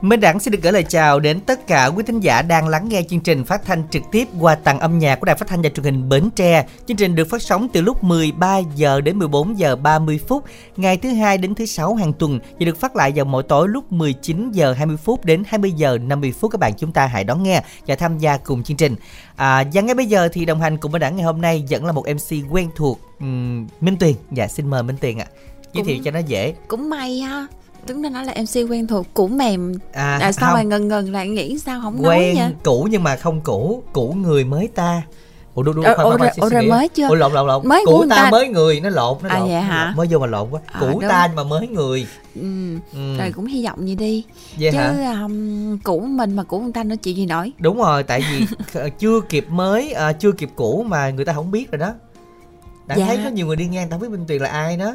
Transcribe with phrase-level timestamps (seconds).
[0.00, 2.88] Minh Đẳng xin được gửi lời chào đến tất cả quý thính giả đang lắng
[2.88, 5.62] nghe chương trình phát thanh trực tiếp qua tặng âm nhạc của Đài Phát thanh
[5.62, 6.66] và Truyền hình Bến Tre.
[6.86, 10.44] Chương trình được phát sóng từ lúc 13 giờ đến 14 giờ 30 phút
[10.76, 13.68] ngày thứ hai đến thứ sáu hàng tuần và được phát lại vào mỗi tối
[13.68, 17.24] lúc 19 giờ 20 phút đến 20 giờ 50 phút các bạn chúng ta hãy
[17.24, 18.94] đón nghe và tham gia cùng chương trình.
[19.36, 21.84] À, và ngay bây giờ thì đồng hành cùng Minh Đẳng ngày hôm nay vẫn
[21.86, 24.14] là một MC quen thuộc um, Minh Tuyền.
[24.32, 25.26] Dạ xin mời Minh Tuyền ạ.
[25.30, 25.36] À.
[25.72, 26.54] Giới thiệu cho nó dễ.
[26.68, 27.46] Cũng may ha
[27.88, 31.12] Tuấn đã nói là MC quen thuộc cũ mềm À, à, sao mà ngần ngần
[31.12, 34.68] lại nghĩ sao không quen nói vậy cũ nhưng mà không cũ cũ người mới
[34.74, 35.02] ta
[35.54, 37.08] ủa đúng đúng Ờ, khoan, khoan, khoan, rồi mới chưa?
[37.08, 38.30] ủa lộn lộn lộn Mới cũ ta, ta.
[38.30, 39.84] mới người nó lộn nó À, lộn hả?
[39.86, 39.96] lộn.
[39.96, 41.00] mới vô mà lộn quá À, cũ đúng.
[41.08, 42.76] ta nhưng mà mới người ừ.
[42.94, 43.16] ừ.
[43.18, 44.24] rồi cũng hy vọng gì đi
[44.58, 47.78] vậy chứ hả um, cũ mình mà cũ người ta nó chịu gì nổi đúng
[47.78, 51.50] rồi tại vì kh- chưa kịp mới à, chưa kịp cũ mà người ta không
[51.50, 51.92] biết rồi đó
[52.86, 53.06] đã Dạ.
[53.06, 54.92] thấy có nhiều người đi ngang ta không biết Minh Tuyền là ai đó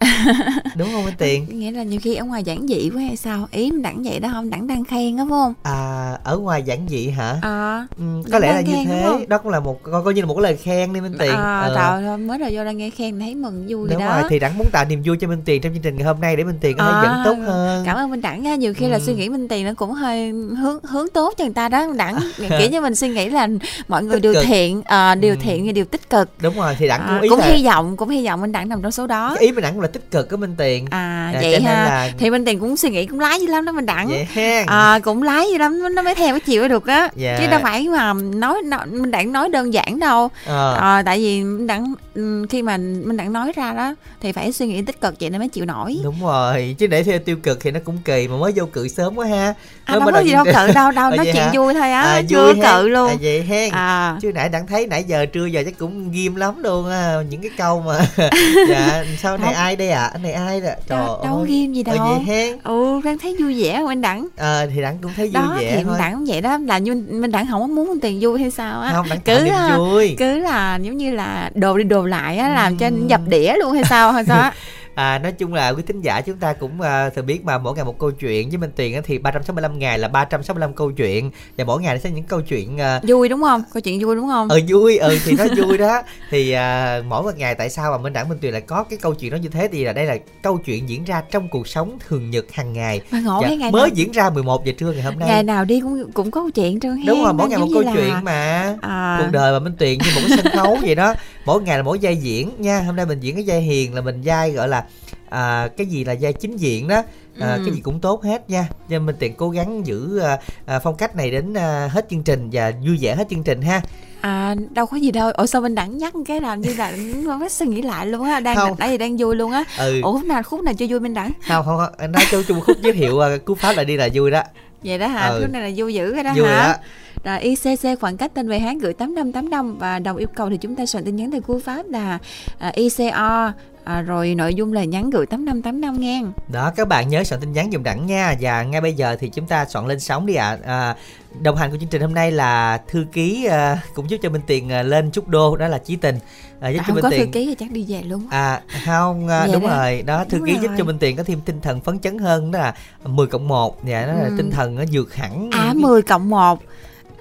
[0.76, 3.48] đúng không Minh Tuyền nghĩa là nhiều khi ở ngoài giản dị quá hay sao?
[3.50, 4.50] Ý mình đẳng vậy đó không?
[4.50, 5.54] Đẳng đang khen đó phải không?
[5.62, 7.36] À ở ngoài giản dị hả?
[7.42, 9.26] À, ừ, có lẽ là như thế.
[9.28, 11.30] đó cũng là một coi coi như là một cái lời khen đi Minh Tuyền
[11.30, 11.74] à Ờ.
[12.02, 14.38] trời mới đầu vô đang nghe khen thấy mừng vui Đúng rồi rồi, đó thì
[14.38, 16.44] Đẳng muốn tạo niềm vui cho Minh Tiền trong chương trình ngày hôm nay để
[16.44, 17.82] Minh Tiền có thể À, dẫn tốt hơn.
[17.86, 18.54] cảm ơn minh đẳng nha.
[18.54, 19.02] Nhiều khi là Ừ.
[19.06, 22.18] suy nghĩ minh tiền nó cũng hơi hướng hướng tốt cho người ta đó đẳng.
[22.58, 23.48] Kiểu như mình suy nghĩ là
[23.88, 24.44] mọi người Tích đều cực.
[24.46, 25.38] thiện à, đều Ừ.
[25.42, 26.28] thiện và đều tích cực.
[26.42, 28.52] Đúng rồi, thì Đẳng à, cũng ý cũng là hy vọng cũng hy vọng minh
[28.52, 29.36] đẳng nằm trong số đó.
[29.40, 30.86] Ý mình Đẳng là tích cực của Minh Tiền.
[30.90, 33.64] à Dạ, vậy ha là- thì minh tiền cũng suy nghĩ cũng lái dữ lắm
[33.64, 33.72] đó
[34.08, 34.66] Vậy hen.
[34.66, 37.36] à, cũng lái dữ lắm nó mới theo mới chịu được á Dạ.
[37.40, 41.42] chứ đâu phải mà nói, minh đẳng nói đơn giản đâu Ờ, à, tại vì
[41.44, 45.00] minh đẳng ừm, khi mà minh đẳng nói ra đó thì phải suy nghĩ tích
[45.00, 47.80] cực vậy nó mới chịu nổi đúng rồi, chứ để theo tiêu cực thì nó
[47.84, 49.54] cũng kỳ mà mới vô cự sớm quá ha.
[49.84, 51.50] à, Mới đâu có gì đâu cự đâu đâu À, nói chuyện hả?
[51.54, 53.70] vui thôi á À, chưa cự luôn À, vậy hen.
[53.70, 57.14] à Chứ nãy Đẳng thấy nãy giờ trưa giờ chắc cũng ghim lắm luôn á,
[57.30, 57.98] những cái câu mà.
[58.68, 60.10] dạ, sao này ai đây ạ?
[60.12, 60.68] Anh này ai đó?
[60.88, 61.46] Trời đâu, đâu ơi.
[61.48, 62.58] ghim gì Ờ, đâu vậy hen.
[62.64, 65.56] ừ đang thấy vui vẻ mà anh đẳng Ờ, thì Đẳng cũng thấy vui đó
[65.60, 65.96] vẻ thì thôi.
[65.98, 68.80] đẳng cũng vậy đó là như minh đẳng không có muốn tiền vui hay sao
[68.80, 70.14] á Không, Đẳng cứ tạo niềm à, vui.
[70.18, 73.08] cứ là giống như là đồ đi đồ lại á làm cho Ừm.
[73.08, 74.52] dập đĩa luôn hay sao hay sao á
[74.98, 77.74] À, nói chung là quý thính giả chúng ta cũng à, thường biết mà mỗi
[77.76, 78.48] ngày một câu chuyện.
[78.50, 81.30] Với Minh á thì 365 ngày là 365 câu chuyện.
[81.56, 83.62] Và mỗi ngày sẽ những câu chuyện à, vui đúng không?
[83.74, 84.48] Câu chuyện vui đúng không?
[84.48, 84.98] Ờ vui.
[84.98, 86.02] Ừ thì nó vui đó.
[86.30, 88.98] Thì à, mỗi một ngày tại sao mà Minh Đẳng Minh Tuyền lại có cái
[89.02, 89.68] câu chuyện đó như thế?
[89.72, 93.00] Thì là đây là câu chuyện diễn ra trong cuộc sống thường nhật hàng ngày.
[93.10, 95.28] Mà ngộ Dạ, ngày mới nào, diễn ra 11 giờ trưa ngày hôm nay.
[95.28, 97.68] Ngày nào đi cũng cũng có câu chuyện trơn đúng rồi mỗi nó ngày một
[97.72, 98.74] câu là- chuyện mà.
[98.80, 101.14] À, cuộc đời mà Minh Tuyền như một cái sân khấu vậy đó
[101.48, 102.80] mỗi ngày là mỗi vai diễn nha.
[102.80, 104.84] Hôm nay mình diễn cái vai hiền là mình vai gọi là
[105.28, 107.02] à, cái gì là vai chính diện đó.
[107.40, 107.62] À, Ừ.
[107.66, 108.68] cái gì cũng tốt hết nha.
[108.90, 112.22] Cho Minh Tuyền cố gắng giữ à, à, phong cách này đến à, hết chương
[112.22, 113.80] trình và vui vẻ hết chương trình ha.
[114.20, 115.30] À đâu có gì đâu.
[115.32, 116.92] Ủa sao bên đẳng nhắc cái làm như là
[117.24, 118.40] nó mới suy nghĩ lại luôn á.
[118.40, 118.74] Đang Không.
[118.78, 119.64] nãy giờ đang vui luôn á.
[119.78, 120.00] Ừ.
[120.02, 121.32] Ủa nào khúc nào chưa vui bên đẳng?
[121.48, 121.92] Không không không.
[121.98, 124.42] Anh nói cho chung khúc giới thiệu à, cú pháp lại đi là vui đó.
[124.84, 125.26] Vậy đó hả?
[125.28, 125.40] Ừ.
[125.42, 126.68] khúc này là vui dữ rồi đó vui hả?
[126.68, 126.74] đó
[127.24, 130.76] Rồi ICC khoảng cách tên về Hán gửi 8585 và đồng yêu cầu thì chúng
[130.76, 132.18] ta soạn tin nhắn từ cú pháp là
[132.58, 133.52] à, ICO
[133.84, 136.22] à, rồi nội dung là nhắn gửi 8585 nghe.
[136.52, 139.28] đó các bạn nhớ soạn tin nhắn dùm đẳng nha và ngay bây giờ thì
[139.28, 140.96] chúng ta soạn lên sóng đi ạ à.
[141.40, 144.42] đồng hành của chương trình hôm nay là thư ký à, cũng giúp cho Minh
[144.46, 146.18] Tiền à, lên chút đô đó là Chí Tình
[146.60, 148.26] à, giúp À, cho Minh có thư Tiền ký thì chắc đi về luôn.
[148.30, 149.76] À không à, đúng đó.
[149.76, 150.76] rồi đó thư Đúng ký giúp rồi.
[150.78, 152.74] cho Minh Tiền có thêm tinh thần phấn chấn hơn đó là
[153.04, 154.34] 10 cộng 1 dạ đó là Ừ.
[154.36, 156.58] tinh thần nó vượt hẳn À những 10 cộng 1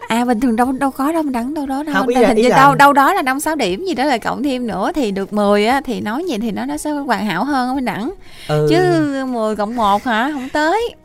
[0.08, 1.96] À bình thường đâu đâu có đâu mình đắng đâu đó đâu.
[1.96, 4.04] Không, ý Hình ý như là- đâu đâu đó là 5 6 điểm gì đó
[4.06, 6.90] là cộng thêm nữa thì được 10 á thì nói vậy thì nó nó sẽ
[6.92, 8.12] hoàn hảo hơn mình đẳng.
[8.48, 8.68] ừ.
[8.70, 10.30] Chứ 10 cộng 1 hả?
[10.34, 10.96] Không tới.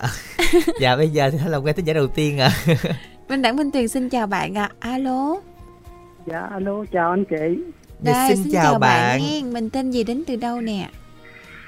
[0.80, 2.50] dạ bây giờ thì là nghe tin giả đầu tiên à
[3.28, 4.70] Minh Đẳng Minh Tuyền xin chào bạn ạ.
[4.78, 5.36] Alo.
[6.26, 7.62] Dạ alo chào anh chị.
[8.02, 9.20] Dạ, Đây, xin chào bạn.
[9.22, 9.42] nghe.
[9.42, 10.88] Mình tên gì đến từ đâu nè?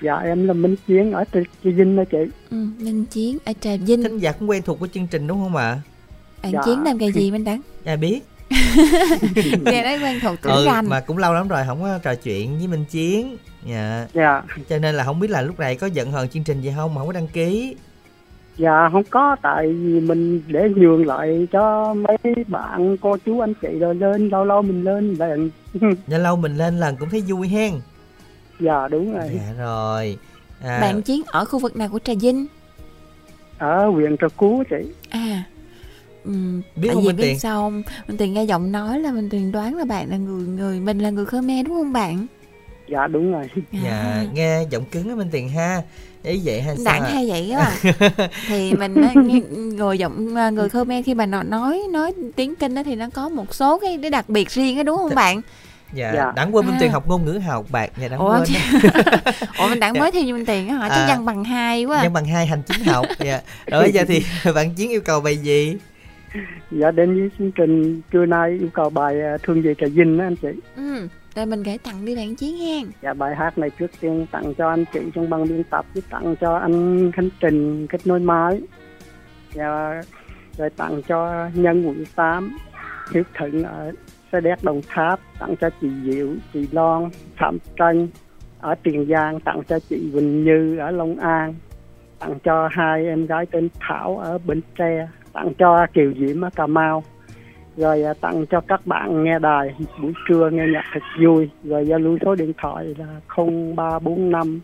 [0.02, 2.18] Dạ em là Minh Chiến ở Trà Vinh đó chị.
[2.50, 4.02] Ừ, Minh Chiến ở Trà Vinh.
[4.02, 5.78] thính giả cũng quen thuộc của chương trình đúng không ạ
[6.44, 6.60] Bạn Dạ.
[6.64, 7.60] Chiến làm cái gì Minh Đẳng?
[7.84, 8.20] dạ biết
[9.64, 10.86] Nghe nói quen thuộc tưởng ừ, rành.
[10.88, 14.42] mà cũng lâu lắm rồi không có trò chuyện với Minh Chiến dạ Dạ.
[14.68, 16.94] cho nên là không biết là lúc này có giận hờn chương trình gì không
[16.94, 17.76] mà không có đăng ký
[18.58, 22.16] Dạ không có tại vì mình để nhường lại cho mấy
[22.48, 25.50] bạn cô chú anh chị rồi lên lâu lâu mình lên lần.
[26.06, 27.72] Lâu lâu mình lên lần cũng thấy vui hen
[28.60, 29.30] dạ đúng rồi.
[29.34, 30.18] dạ rồi
[30.62, 32.46] à, Bạn Chiến ở khu vực nào của Trà Vinh?
[33.58, 34.76] Ở huyện Trà Cú chị.
[35.10, 35.44] À.
[36.24, 37.82] Biết tại không vì Minh biết sao không?
[38.08, 40.98] Minh Tiền nghe giọng nói là Minh Tiền đoán là bạn là người người mình
[40.98, 42.26] là người Khmer đúng không bạn?
[42.88, 43.44] Dạ đúng rồi.
[43.72, 44.24] dạ À.
[44.32, 45.82] nghe giọng cứng á Minh Tiền ha
[46.22, 47.10] ý vậy hay sao Đặng ạ?
[47.12, 47.72] hay vậy á
[48.48, 49.40] thì mình nghe-
[49.76, 53.06] người giọng à, người Khmer khi mà nó nói nói tiếng kinh đó thì nó
[53.14, 55.40] có một số cái cái đặc biệt riêng á đúng không bạn
[55.94, 56.32] dạ, Dạ.
[56.36, 56.78] đặng quên minh À.
[56.80, 58.88] tiền học ngôn ngữ học bạc dạ đặng ủa quên chứ-
[59.58, 61.06] ủa mình đặng mới thi như mình tiền á hả chứ À.
[61.08, 62.02] văn bằng hai quá à.
[62.02, 64.22] nhân bằng hai hành chính học dạ rồi giờ thì
[64.54, 65.76] bạn chiến yêu cầu bài gì
[66.70, 70.18] dạ đến với chương trình trưa nay yêu cầu bài à, thương về trà vinh
[70.18, 70.60] á anh chị.
[70.76, 74.26] Ừ rồi mình gửi tặng đi bạn chiến hen dạ bài hát này trước tiên
[74.30, 78.06] tặng cho anh chị trong ban biên tập với tặng cho anh khánh trình kết
[78.06, 78.60] nối máy.
[79.54, 80.02] Dạ
[80.58, 82.58] rồi tặng cho nhân quận tám
[83.12, 83.92] hiếu thịnh ở
[84.32, 88.08] xe đéc đồng tháp tặng cho chị diệu chị loan phạm tranh
[88.60, 91.54] ở tiền giang tặng cho chị quỳnh như ở long an
[92.18, 96.50] tặng cho hai em gái tên thảo ở bến tre tặng cho kiều diễm ở
[96.56, 97.02] cà mau.
[97.76, 101.50] Rồi à, tặng cho các bạn nghe đài buổi trưa nghe nhạc thật vui.
[101.64, 104.60] Rồi giao lưu số điện thoại là 0345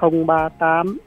[0.00, 0.98] 038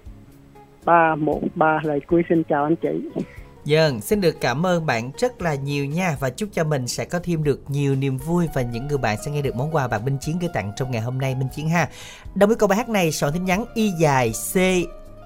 [0.86, 3.22] 313 lời cuối xin chào anh chị.
[3.66, 6.16] Dân, xin được cảm ơn bạn rất là nhiều nha.
[6.20, 9.18] Và chúc cho mình sẽ có thêm được nhiều niềm vui và những người bạn
[9.26, 11.48] sẽ nghe được món quà bạn Minh Chiến gửi tặng trong ngày hôm nay Minh
[11.56, 11.90] Chiến ha.
[12.36, 14.56] Đồng với câu bài hát này soạn tin nhắn y dài C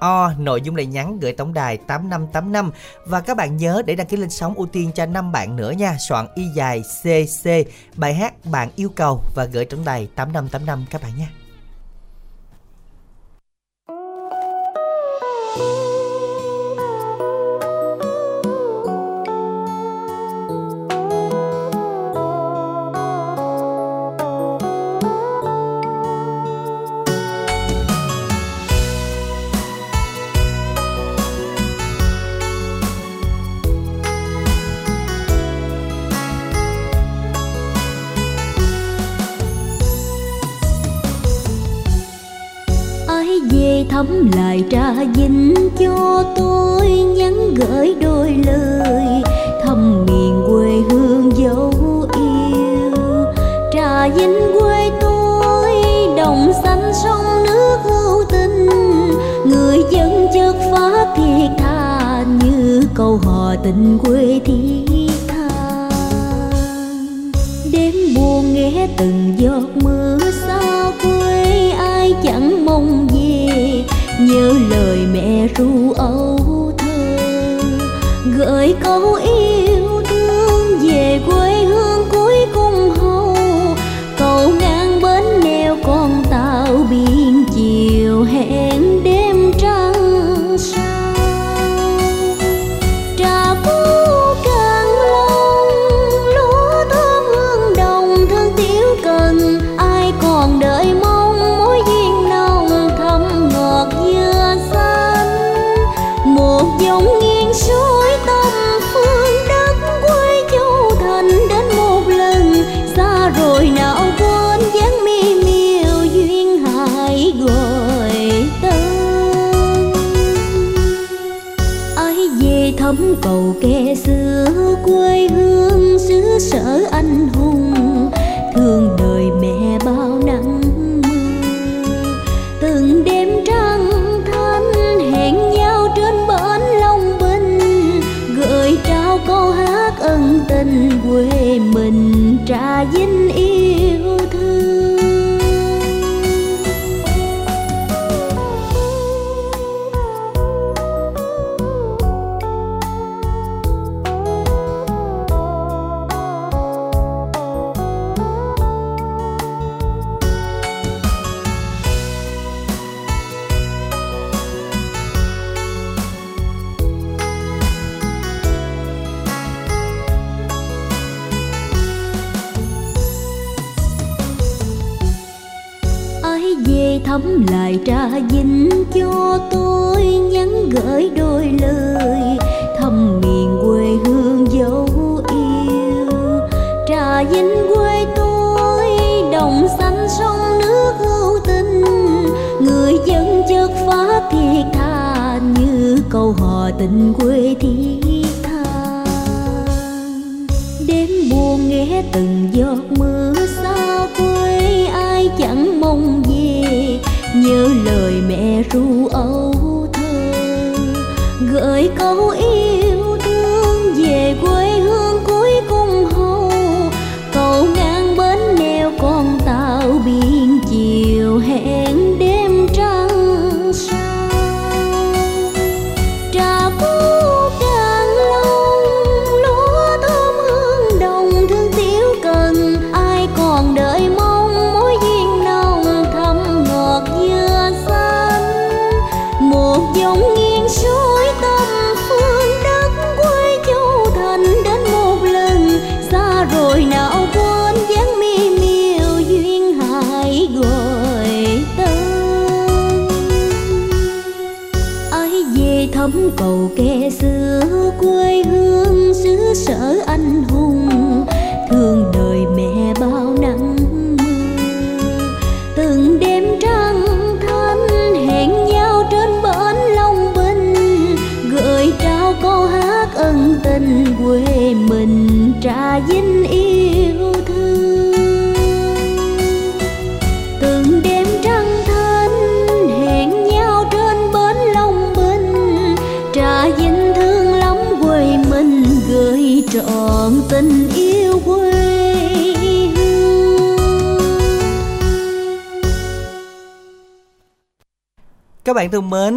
[0.05, 2.71] O, nội dung lời nhắn gửi tổng đài 8585
[3.05, 5.71] và các bạn nhớ để đăng ký lên sóng ưu tiên cho 5 bạn nữa
[5.71, 5.97] nha.
[6.07, 7.49] Soạn y dài CC
[7.95, 11.44] bài hát bạn yêu cầu và gửi tổng đài 8585 các bạn nha.
[45.05, 49.23] Lại trà vinh cho tôi nhắn gửi đôi lời.
[49.63, 51.71] Thăm miền quê hương dấu
[52.15, 52.91] yêu.
[53.73, 55.71] Trà vinh quê tôi,
[56.17, 58.67] đồng xanh sông nước hữu tình.
[59.45, 64.84] Người dân chất phát thiệt tha như câu hò tình quê thiên.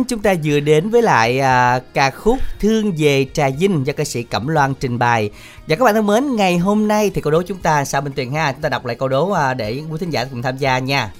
[0.08, 4.04] Chúng ta vừa đến với lại à, ca khúc Thương về Trà Vinh do ca
[4.04, 5.30] sĩ Cẩm Loan trình bày.
[5.66, 8.12] Và các bạn thân mến, ngày hôm nay thì câu đố chúng ta sao Minh
[8.12, 10.56] Tuyền ha, chúng ta đọc lại câu đố à, để quý thính giả cùng tham
[10.56, 11.10] gia nha.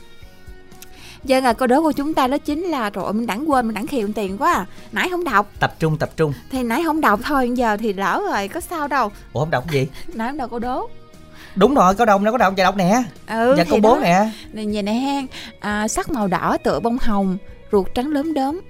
[1.24, 3.66] Vâng à, câu đố của chúng ta đó chính là Trời ơi, mình đẳng quên,
[3.66, 4.66] mình đẳng khiều tiền quá à.
[4.92, 6.32] Nãy không đọc Tập trung tập trung.
[6.50, 9.70] Thì nãy không đọc thôi, giờ thì lỡ rồi, có sao đâu Ủa không đọc
[9.70, 9.88] gì?
[10.14, 10.88] Nãy không đọc câu đố
[11.54, 13.02] Đúng rồi, có đông nó có đông chờ đọc nè.
[13.28, 14.30] Ừ, Dạ câu bố nè.
[14.52, 15.26] Này vậy nè hen
[15.60, 17.36] à, Sắc màu đỏ tựa bông hồng
[17.72, 18.60] Ruột trắng lớn đốm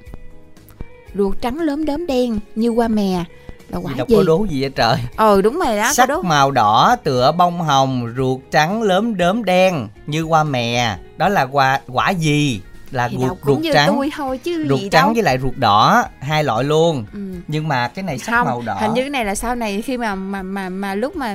[1.18, 3.24] Ruột trắng lớn đốm đen như qua mè
[3.68, 4.14] Là quả Đọc gì?
[4.14, 4.96] câu đố gì vậy trời?
[5.16, 9.88] Ừ đúng rồi đó Sắc màu đỏ tựa bông hồng, ruột trắng lớn đốm đen
[10.06, 10.96] như hoa mè.
[11.16, 12.60] Đó là quả quả gì?
[12.90, 13.92] Là Thì ruột, ruột trắng.
[13.94, 17.18] tôi thôi chứ ruột gì trắng đâu với lại ruột đỏ hai loại luôn ừ.
[17.48, 19.82] nhưng mà cái này sắc Không, màu đỏ hình như cái này là sau này
[19.82, 21.34] khi mà mà mà, mà lúc mà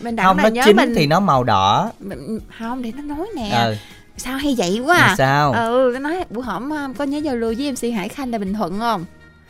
[0.00, 1.90] mình đọc không nó nhớ chín mình thì nó màu đỏ
[2.58, 3.76] không để nó nói nè ờ
[4.16, 5.14] sao hay vậy quá à?
[5.18, 5.52] sao?
[5.52, 8.38] Ừ nó nói bữa hổm um, có nhớ giao lưu với mc hải khanh là
[8.38, 9.04] bình thuận không?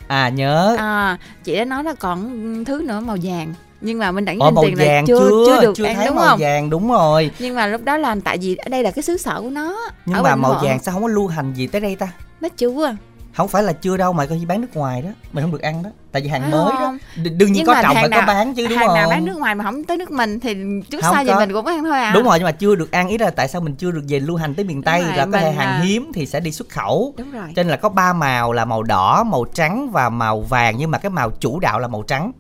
[0.07, 0.77] À nhớ.
[0.79, 4.55] À chị đã nói là còn thứ nữa màu vàng nhưng mà mình đẳng nhìn
[4.55, 5.45] màu tiền là chưa chưa?
[5.47, 6.39] chưa được chưa ăn thấy đúng màu không?
[6.41, 7.31] vàng đúng rồi.
[7.39, 9.77] Nhưng mà lúc đó là tại vì ở đây là cái xứ sở của nó
[10.07, 12.09] nhưng ở mà màu vàng sao không có lưu hành gì tới đây ta?
[12.41, 12.97] Nó chưa
[13.37, 15.09] không phải là chưa đâu mà coi như bán nước ngoài đó.
[15.33, 15.91] Mình không được ăn đó.
[16.13, 16.77] Tại vì hàng mới đó.
[16.79, 16.99] Không?
[17.17, 18.97] Đ- đương nhiên Nhưng có trồng hàng phải có nào- bán chứ đúng hàng không
[18.97, 20.55] nào bán nước ngoài mà không tới nước mình thì
[20.91, 21.39] trước Không sau gì có.
[21.41, 22.13] mình cũng ăn thôi à.
[22.15, 23.09] Đúng rồi nhưng mà chưa được ăn.
[23.09, 25.27] Ý là tại sao mình chưa được về lưu hành tới miền tây rồi, là
[25.33, 27.15] có thể hàng là- hiếm thì sẽ đi xuất khẩu.
[27.19, 27.47] Đúng rồi.
[27.57, 30.75] Cho nên là có ba màu là màu đỏ màu trắng và màu vàng.
[30.79, 32.33] Nhưng mà cái màu chủ đạo là màu trắng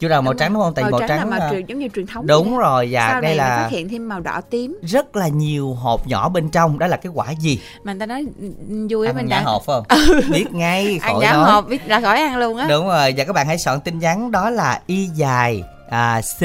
[0.00, 0.74] chủ đạo màu trắng đúng không?
[0.74, 3.20] Tại màu, là trắng màu là- truyền giống như truyền thống đúng rồi và sau
[3.20, 4.78] đây là phát hiện thêm màu đỏ tím.
[4.82, 6.78] rất là nhiều hộp nhỏ bên trong.
[6.78, 7.60] Đó là cái quả gì?
[7.84, 8.52] Mà người ta nói ừ,
[8.90, 10.30] vui á ăn mình đã hộp phải không?
[10.32, 11.50] Biết ngay ăn khỏi giả nói.
[11.52, 12.66] hộp biết là khỏi ăn luôn á.
[12.68, 16.42] Đúng rồi và các bạn hãy soạn tin nhắn đó là y dài à, c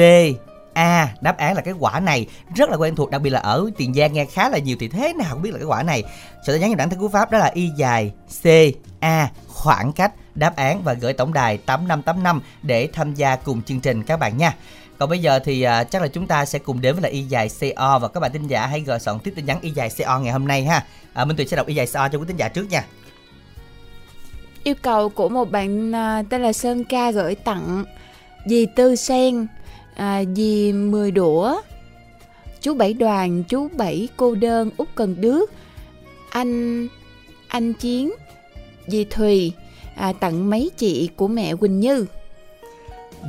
[0.74, 2.26] A đáp án là cái quả này.
[2.54, 4.88] Rất là quen thuộc đặc biệt là ở Tiền Giang nghe khá là nhiều thì
[4.88, 6.02] thế nào cũng biết là cái quả này.
[6.46, 8.12] Soạn tin nhắn vào đẳng thư cú pháp đó là y dài
[8.42, 8.46] C
[9.00, 10.12] A khoảng cách.
[10.34, 14.36] Đáp án và gửi tổng đài 8585 để tham gia cùng chương trình các bạn
[14.36, 14.54] nha.
[14.98, 17.22] Còn bây giờ thì uh, chắc là chúng ta sẽ cùng đến với là y
[17.22, 19.90] dài CO và các bạn tin giả hãy gửi soạn tiếp tin nhắn y dài
[19.98, 20.84] CO ngày hôm nay ha.
[21.12, 22.84] À, Minh Tuyền sẽ đọc y dài CO cho quý tin giả trước nha.
[24.64, 27.84] Yêu cầu của một bạn uh, tên là Sơn Ca gửi tặng
[28.46, 29.46] dì Tư Sen
[29.94, 31.60] à, dì Mười Đũa.
[32.60, 35.50] Chú Bảy Đoàn chú Bảy Cô Đơn Út Cần Đước.
[36.30, 36.88] Anh
[37.48, 38.12] anh Chiến
[38.86, 39.52] dì Thùy
[39.96, 42.06] à, tặng mấy chị của mẹ Quỳnh Như.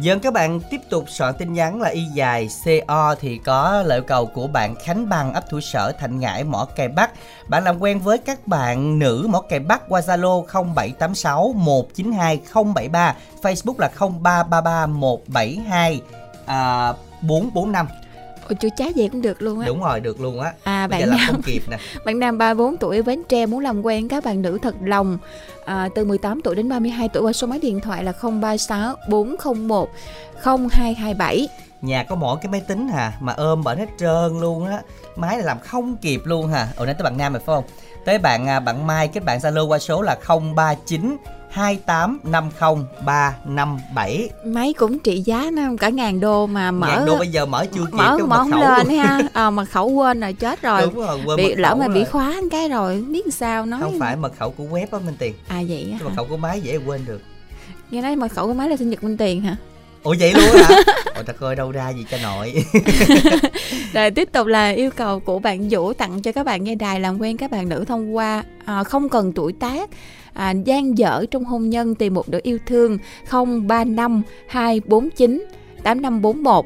[0.01, 4.01] Dân các bạn tiếp tục soạn tin nhắn là y dài CO thì có lời
[4.01, 7.12] cầu của bạn Khánh Bằng ấp thủ sở Thạnh Ngãi mỏ cày Bắc.
[7.48, 12.39] Bạn làm quen với các bạn nữ mỏ cày Bắc qua Zalo 0786 192
[12.75, 16.01] 073, Facebook là 0333 172
[16.45, 17.87] à, 445.
[18.49, 20.53] Ôi chú chá về cũng được luôn á Đúng rồi, được luôn á.
[20.63, 21.77] à Bây bạn nào không kịp nè.
[22.05, 25.17] Bạn nam 34 tuổi ở Bến Tre muốn làm quen các bạn nữ thật lòng
[25.65, 29.89] à, từ 18 tuổi đến 32 tuổi qua số máy điện thoại là 036 401
[30.43, 31.47] 0227.
[31.81, 34.81] Nhà có mỗi cái máy tính hà mà ôm bởi hết trơn luôn á.
[35.15, 36.67] Máy là làm không kịp luôn hà.
[36.77, 37.63] Ồ nãy tới bạn Nam rồi phải không?
[38.05, 40.17] Tới bạn à, bạn Mai kết bạn Zalo qua số là
[40.55, 41.17] 039
[41.55, 47.45] 2850357 Máy cũng trị giá nó cả ngàn đô mà mở Ngàn đô bây giờ
[47.45, 49.21] mở chưa kịp mở cái mở mật không khẩu lên ha.
[49.33, 50.81] À, mật khẩu quên rồi chết rồi.
[50.81, 52.05] Đúng rồi, quên bị lỡ mà bị rồi.
[52.05, 53.79] khóa cái rồi không biết sao nói.
[53.81, 56.38] Không phải mật khẩu của web á Minh Tiền À vậy á mật khẩu của
[56.38, 57.21] máy dễ quên được
[57.91, 59.55] Nghe nói mật khẩu của máy là sinh nhật Minh Tiền hả?
[60.03, 60.75] Ủa vậy luôn hả?
[61.15, 62.53] Ôi ta coi đâu ra gì cho nội
[63.93, 67.00] Rồi tiếp tục là yêu cầu của bạn Vũ tặng cho các bạn nghe đài
[67.00, 69.89] làm quen các bạn nữ thông qua à, không cần tuổi tác
[70.36, 72.98] à, gian dở trong hôn nhân tìm một nửa yêu thương
[73.32, 75.46] 035 249
[75.84, 76.65] 8541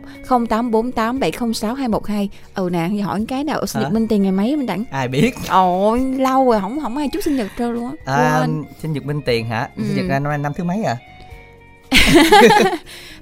[0.50, 4.66] 0848 706 212 Ừ nè hỏi cái nào sinh nhật Minh Tiền ngày mấy mình
[4.66, 8.14] đặng Ai biết Ôi lâu rồi không không ai chúc sinh nhật trơn luôn á
[8.16, 8.48] à.
[8.82, 9.70] Sinh nhật Minh Tiền hả?
[9.78, 9.96] Sinh Ừ.
[9.96, 10.98] nhật năm nay năm thứ mấy à?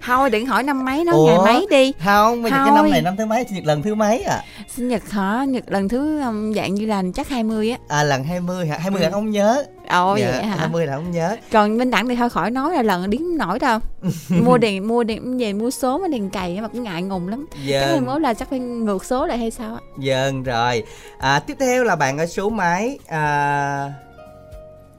[0.05, 1.25] Thôi đừng hỏi năm mấy nó Ủa?
[1.27, 1.93] ngày mấy đi.
[2.05, 3.43] Không, bây giờ cái năm này năm thứ mấy?
[3.45, 4.43] Sinh nhật lần thứ mấy à?
[4.75, 5.45] Sinh nhật hả?
[5.47, 7.77] Nhật lần thứ um, dạng như là chắc 20 á.
[7.87, 8.77] À lần 20 hả?
[8.77, 9.03] 20 Ừ.
[9.05, 9.63] là không nhớ.
[9.89, 10.55] Ồ dạ, vậy hả?
[10.59, 11.35] 20 là không nhớ.
[11.51, 13.79] Còn minh đẳng thì thôi khỏi nói là lần điếm nổi đâu.
[14.29, 17.45] Mua đèn mua đèn về mua số mà đèn cày mà cũng ngại ngùng lắm.
[17.69, 19.81] Cái Vâng, mốt là chắc phải ngược số lại hay sao á.
[19.95, 20.83] Vâng rồi.
[21.19, 23.91] À, Tiếp theo là bạn ở số máy à,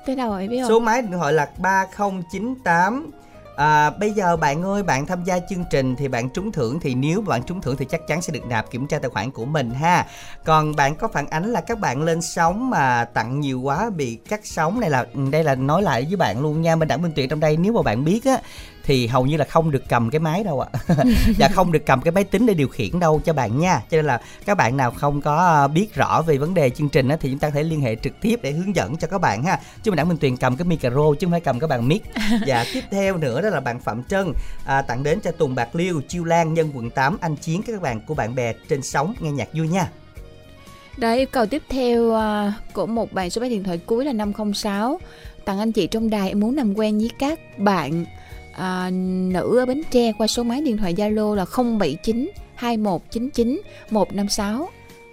[0.06, 0.68] tới đâu rồi biết không?
[0.68, 3.10] Số máy điện thoại là 3098
[3.58, 6.94] À, bây giờ bạn ơi bạn tham gia chương trình thì bạn trúng thưởng thì
[6.94, 9.44] nếu bạn trúng thưởng thì chắc chắn sẽ được nạp kiểm tra tài khoản của
[9.44, 10.06] mình ha.
[10.44, 14.18] Còn bạn có phản ánh là các bạn lên sóng mà tặng nhiều quá bị
[14.28, 16.76] cắt sóng này là đây là nói lại với bạn luôn nha.
[16.76, 18.38] Mình đã minh tuyệt trong đây nếu mà bạn biết á
[18.88, 20.68] thì hầu như là không được cầm cái máy đâu ạ.
[21.38, 23.82] Và không được cầm cái máy tính để điều khiển đâu cho bạn nha.
[23.90, 26.88] Cho nên là các bạn nào không có à, biết rõ về vấn đề chương
[26.88, 29.08] trình á thì chúng ta có thể liên hệ trực tiếp để hướng dẫn cho
[29.08, 29.60] các bạn ha.
[29.82, 32.02] Chứ mình đảng minh tuyền cầm cái micro chứ không phải cầm cái bàn mic.
[32.46, 34.32] Và tiếp theo nữa đó là bạn phạm trân
[34.66, 37.82] à, tặng đến cho tùng bạc liêu chiêu lan nhân quận 8 anh chiến các
[37.82, 39.88] bạn của bạn bè trên sóng nghe nhạc vui nha.
[40.96, 44.12] Rồi yêu cầu tiếp theo à, của một bạn số máy điện thoại cuối là
[44.12, 45.00] 506
[45.48, 48.04] Tặng anh chị trong đài em muốn làm quen với các bạn
[48.58, 48.90] à,
[49.30, 53.60] nữ ở Bến Tre qua số máy điện thoại Zalo là 079 2199
[53.90, 54.68] 156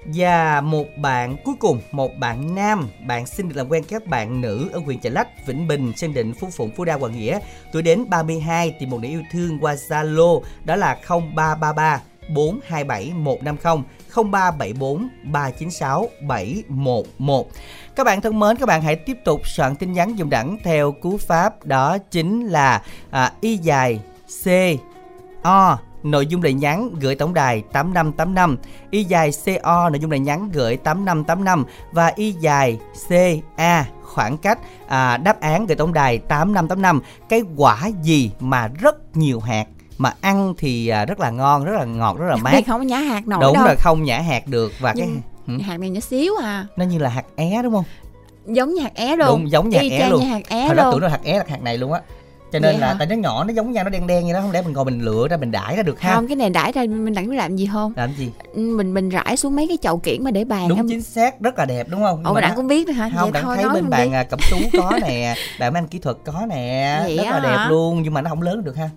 [0.05, 4.41] Và một bạn cuối cùng, một bạn nam, bạn xin được làm quen các bạn
[4.41, 7.39] nữ ở huyện Chợ Lách, Vĩnh Bình, Sơn Định, Phú Phụng, Phú Đa, Hoàng Nghĩa.
[7.73, 13.83] Tuổi đến 32 tìm một nữ yêu thương qua Zalo đó là 0333 427 150
[14.15, 17.49] 0374 396 711.
[17.95, 20.91] Các bạn thân mến, các bạn hãy tiếp tục soạn tin nhắn dùng đẳng theo
[20.91, 22.81] cú pháp đó chính là
[23.11, 23.99] à, y dài
[24.43, 24.47] C
[25.43, 28.57] O nội dung lời nhắn gửi tổng đài 8585
[28.91, 32.79] y dài CO nội dung lời nhắn gửi 8585 và y dài
[33.09, 39.17] CA khoảng cách à, đáp án gửi tổng đài 8585 cái quả gì mà rất
[39.17, 39.65] nhiều hạt?
[39.97, 42.63] Mà ăn thì à, rất là ngon rất là ngọt rất là mát.
[42.67, 43.65] không có nhả hạt nổi đúng đâu.
[43.65, 46.65] rồi không nhả hạt được và cái Nhưng- Ừ, Hạt này nhỏ xíu à.
[46.77, 47.83] Nó như là hạt é đúng không?
[48.45, 49.27] Giống như hạt é luôn.
[49.27, 50.25] Đúng giống như hạt é luôn.
[50.25, 50.85] hạt é luôn.
[50.91, 52.01] tưởng nó hạt é là hạt này luôn á.
[52.51, 52.95] Cho nên Vậy là hả?
[52.99, 54.85] tại nó nhỏ nó giống nhau nó đen đen như đó không lẽ mình ngồi
[54.85, 56.15] mình lựa ra mình đãi ra được ha?
[56.15, 57.93] Không cái này đãi ra mình biết làm gì không?
[57.95, 58.31] Làm gì?
[58.55, 60.83] Mình mình rải xuống mấy cái chậu kiển mà để bàn đúng á.
[60.89, 62.23] chính xác rất là đẹp đúng không?
[62.33, 63.09] Mà đặng cũng biết nữa hả?
[63.15, 64.13] Không đặng thấy bên đi.
[64.15, 67.31] à, cẩm tú có nè bạn mấy anh kỹ thuật có nè Vậy rất là
[67.31, 67.69] á đẹp hả?
[67.69, 68.89] luôn nhưng mà nó không lớn được ha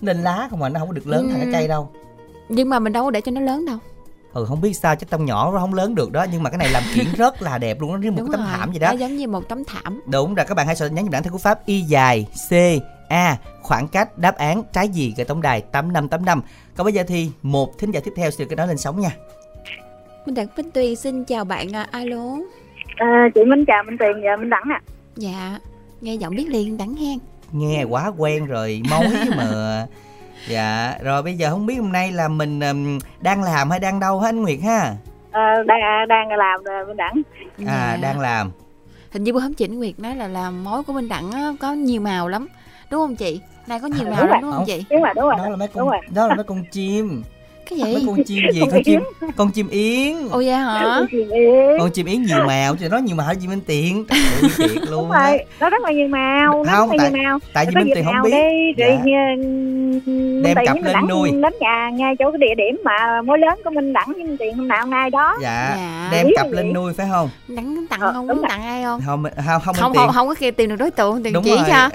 [0.00, 1.52] lên lá không mà nó không có được lớn thành cái Ừ.
[1.52, 1.88] cây đâu.
[2.48, 3.78] Nhưng mà mình đâu có để cho nó lớn đâu.
[4.32, 6.26] Ừ không biết sao chắc tông nhỏ nó không lớn được đó.
[6.32, 8.38] Nhưng mà cái này làm kiển rất là đẹp luôn nó như một Đúng cái
[8.38, 8.54] tấm rồi.
[8.58, 8.88] thảm gì đó.
[8.92, 10.00] Nó giống như một tấm thảm.
[10.06, 12.52] Đúng rồi các bạn hãy soạn nhắn nhầm đẳng theo cú pháp y dài c
[13.08, 16.42] a khoảng cách đáp án trái gì gửi tổng đài 8585
[16.76, 19.00] còn bây giờ thì một thính giả tiếp theo sẽ được cái nói lên sóng
[19.00, 19.10] nha.
[20.26, 22.36] Minh Đặng Vinh Tuyền xin chào bạn à, alo.
[22.96, 24.80] À, chị Minh chào Minh Tiền và Minh Đẳng ạ.
[25.16, 25.58] Dạ
[26.00, 27.18] Nghe giọng biết liền đẳng hen
[27.52, 29.06] nghe quá quen rồi mối
[29.36, 29.86] mà
[30.48, 34.00] dạ rồi bây giờ không biết hôm nay là mình ừm, đang làm hay đang
[34.00, 34.94] đâu hả anh Nguyệt ha
[35.30, 37.22] À, đang đang làm rồi Minh Đẳng.
[37.66, 37.96] à Dạ.
[38.02, 38.50] đang làm
[39.12, 41.72] Hình như bữa hôm chị Nguyệt nói là làm mối của Minh Đặng á, có
[41.72, 42.48] nhiều màu lắm
[42.90, 43.40] Đúng không chị?
[43.66, 44.42] Nay có nhiều À, màu đúng lắm rồi.
[44.42, 44.84] đúng không chị?
[44.90, 45.34] Đúng rồi, đúng rồi.
[45.38, 46.00] đó là mấy Đúng con rồi.
[46.14, 47.22] đó là mấy con chim
[47.70, 48.04] Cái gì?
[48.06, 49.00] con chim gì Con con chim
[49.36, 51.00] con chim yến Ồ vậy hả?
[51.10, 51.78] Chị Yến.
[51.78, 54.04] con chim yến nhiều màu chứ nói nhiều màu gì minh tiện
[54.56, 57.10] thiệt Đúng luôn á rồi, nó rất là nhiều màu, nó Không, rất là tại-
[57.12, 57.38] nhiều màu.
[57.52, 58.86] tại vì minh tiền không biết đi, Dạ.
[59.04, 61.30] Minh Đem Tiền cặp lên Đẳng nuôi.
[61.30, 64.36] đến nhà ngay chỗ cái địa điểm mà mối lớn của Minh Đẳng với Minh
[64.38, 65.36] Tiền hôm nào nay đó.
[65.42, 66.08] dạ Dạ.
[66.12, 69.00] đem cặp lên nuôi phải không Đặng tặng Ờ, không đúng muốn tặng ai không?
[69.06, 71.44] không không không Không tiền không không có kia tìm được đối tượng tìm đúng
[71.44, 71.88] chỉ rồi cho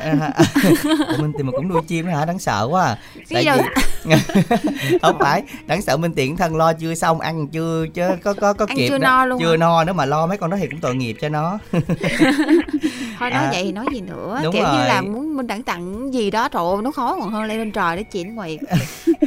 [1.21, 2.97] minh tiền mà cũng nuôi chim đó hả đáng sợ quá à.
[3.33, 4.15] Tại vì
[5.01, 8.53] không phải đáng sợ minh tiện thân lo chưa xong ăn chưa chứ có có
[8.53, 9.07] có Ăn kịp chưa đó.
[9.07, 9.57] no luôn chưa hả?
[9.57, 11.57] no nữa mà lo mấy con đó thì cũng tội nghiệp cho nó
[13.19, 13.49] Thôi nói À.
[13.53, 14.87] vậy thì nói gì nữa Kiểu như rồi.
[14.87, 17.97] là muốn Minh Đặng tặng gì đó ơi, nó khó còn hơn lên lên trời
[17.97, 18.59] để chị Nguyệt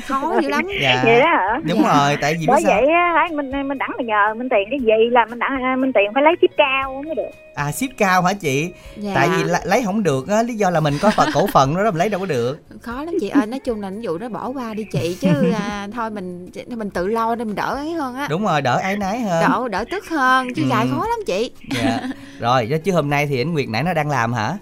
[0.09, 1.61] Khó dữ lắm dạ Vậy đó hả?
[1.69, 1.95] đúng Dạ.
[2.07, 4.69] rồi tại vì Bởi sao vậy á, thấy Minh Minh Đẳng là nhờ Minh Tiền
[4.71, 7.31] cái gì là Minh Đẳng Minh Tiền phải lấy ship cao mới được.
[7.55, 9.13] à ship cao hả chị dạ.
[9.15, 11.83] tại vì lấy không được á lý do là mình có phần cổ phần đó,
[11.85, 14.29] mình lấy đâu có được khó lắm chị ơi nói chung là ví dụ đó
[14.29, 15.29] bỏ qua đi chị chứ
[15.69, 18.79] à, thôi mình mình tự lo để mình đỡ ấy hơn á đúng rồi đỡ
[18.83, 20.69] ái nái hơn đỡ đỡ tức hơn chứ Ừ.
[20.71, 22.01] gài khó lắm chị dạ
[22.41, 24.53] rồi chứ hôm nay thì anh Nguyệt nãy nó đang làm hả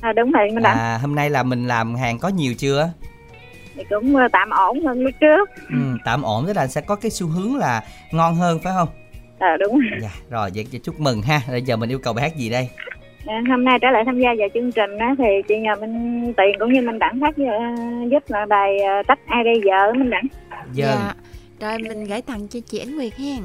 [0.00, 0.78] À, đúng rồi Đẳng.
[0.78, 2.90] à hôm nay là mình làm hàng có nhiều chưa
[3.76, 5.50] Thì cũng ờ, tạm ổn hơn lúc trước.
[5.68, 7.82] ừ, tạm ổn tức là sẽ có cái xu hướng là
[8.12, 8.88] ngon hơn phải không?
[9.38, 9.98] À, đúng rồi.
[10.02, 11.40] dạ rồi vậy chúc mừng ha.
[11.48, 12.68] Bây giờ mình yêu cầu bài hát gì đây?
[13.26, 16.32] À, hôm nay trở lại tham gia vào chương trình á, thì chị nhờ Minh
[16.36, 17.52] Tiền cũng như Minh Đẳng phát ờ,
[18.10, 20.26] giúp là bài tách ai gây vợ Minh Đẳng.
[20.72, 21.14] dân dạ.
[21.60, 23.40] Rồi mình gửi tặng cho chị Ánh Nguyệt hen.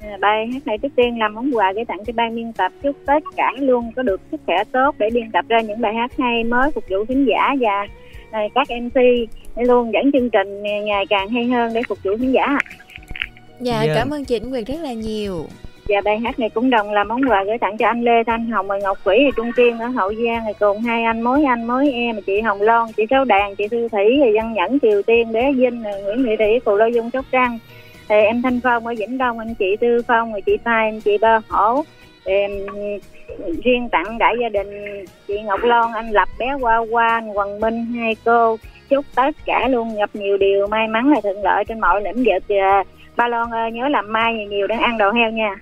[0.00, 2.72] À, bài hát này trước tiên là món quà gửi tặng cho ban biên tập.
[2.82, 5.94] Chúc tất cả luôn có được sức khỏe tốt để biên tập ra những bài
[5.94, 7.86] hát hay mới phục vụ khán giả và
[8.32, 8.94] các MC
[9.56, 12.58] để luôn dẫn chương trình ngày càng hay hơn để phục vụ khán giả.
[13.60, 13.94] dạ Dạ.
[13.94, 15.46] cảm ơn chị Ánh Nguyệt rất là nhiều
[15.88, 18.46] và bài hát này cũng đồng là món quà gửi tặng cho anh Lê Thanh
[18.46, 21.66] Hồng và Ngọc Quỷ Trung Kiên ở Hậu Giang rồi cùng hai anh mối anh
[21.66, 25.02] mối em chị Hồng Loan chị Sáu Đàn chị Thư Thủy rồi Văn Nhẫn Triều
[25.02, 27.58] Tiên Bé Vinh rồi Nguyễn Thị Thủy Cù Lô Dung Sóc Trăng
[28.08, 31.00] thì em Thanh Phong ở Vĩnh Đông anh chị Tư Phong rồi chị Mai anh
[31.00, 31.84] chị Ba Hổ
[32.26, 32.50] em
[33.64, 37.60] riêng tặng đại gia đình chị Ngọc Loan anh Lập bé Hoa Hoa anh Hoàng
[37.60, 38.56] Minh hai cô.
[38.88, 42.24] Chúc tất cả luôn gặp nhiều điều may mắn và thuận lợi trên mọi lĩnh
[42.24, 42.42] vực.
[42.48, 42.82] Ờ,
[43.16, 45.54] ba Loan ơi, nhớ làm mai nhiều nhiều để ăn đồ heo nha.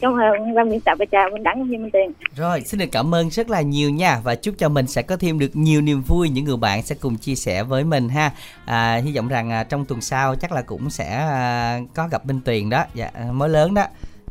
[0.00, 2.86] Chúc ơn ban biên tập và chào Minh Đẳng như Minh Tiền Rồi, xin được
[2.92, 4.18] cảm ơn rất là nhiều nha.
[4.24, 6.28] Và chúc cho mình sẽ có thêm được nhiều niềm vui.
[6.28, 8.30] Những người bạn sẽ cùng chia sẻ với mình ha.
[8.64, 12.26] À, hy vọng rằng à, trong tuần sau chắc là cũng sẽ à, có gặp
[12.26, 13.84] Minh Tuyền đó, dạ à, mới lớn đó.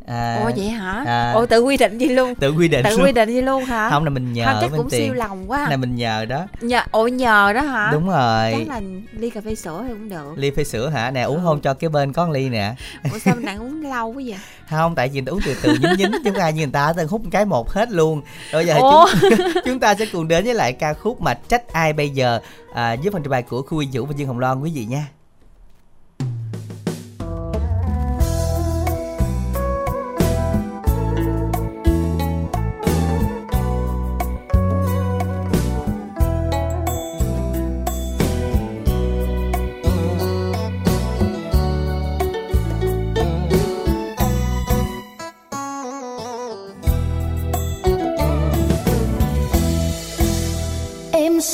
[0.09, 1.31] À, ồ vậy hả à.
[1.35, 3.05] ồ tự quy định gì luôn tự quy định tự luôn.
[3.05, 5.01] quy định gì luôn hả Không là mình nhờ không chắc cũng Tuyền.
[5.01, 6.47] siêu lòng quá Này mình nhờ đó.
[6.61, 8.51] nhờ ồ nhờ đó hả Đúng rồi.
[8.57, 11.11] chắc là ly cà phê sữa thì cũng được Ly phê sữa hả?
[11.11, 11.41] Nè uống Ừ.
[11.41, 12.73] hôn cho cái bên có ly nè.
[13.11, 14.35] ủa sao nặng uống lâu quá vậy
[14.69, 17.03] Không, tại vì ta uống từ từ nhín nhín không ai như người ta ta
[17.09, 18.21] hút cái một hết luôn.
[18.51, 19.29] Rồi giờ chúng,
[19.65, 22.39] chúng ta sẽ cùng đến với lại ca khúc mà trách ai bây giờ
[22.73, 24.85] à, với phần trình bày của Khu Huy Vũ và Dương Hồng Loan quý vị
[24.85, 25.05] nha.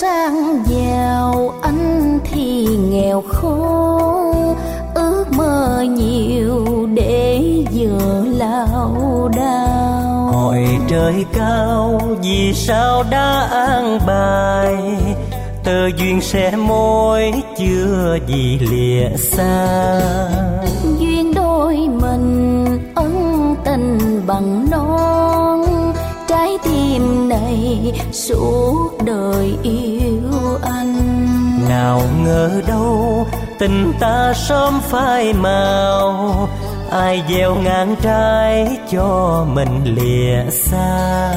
[0.01, 4.33] Sang giàu anh thì nghèo khổ
[4.95, 10.29] ước mơ nhiều để giờ lao đao.
[10.33, 14.75] Hỏi trời cao vì sao đã an bài?
[15.63, 19.99] Tơ duyên sẽ mối chưa gì lìa xa.
[20.99, 25.44] Duyên đôi mình ân tình bằng non
[26.27, 30.95] trái tim này suốt đời yêu anh.
[31.69, 33.27] Nào ngờ đâu
[33.59, 36.49] tình ta sớm phai màu.
[36.91, 41.31] Ai gieo ngang trái cho mình lìa xa.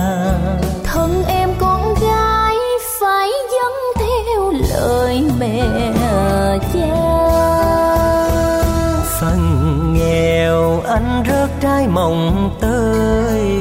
[0.84, 2.56] Thân em con gái
[3.00, 5.62] phải dâng theo lời mẹ
[6.74, 6.94] cha.
[9.20, 13.57] Phần nghèo anh rớt trái mộng tơi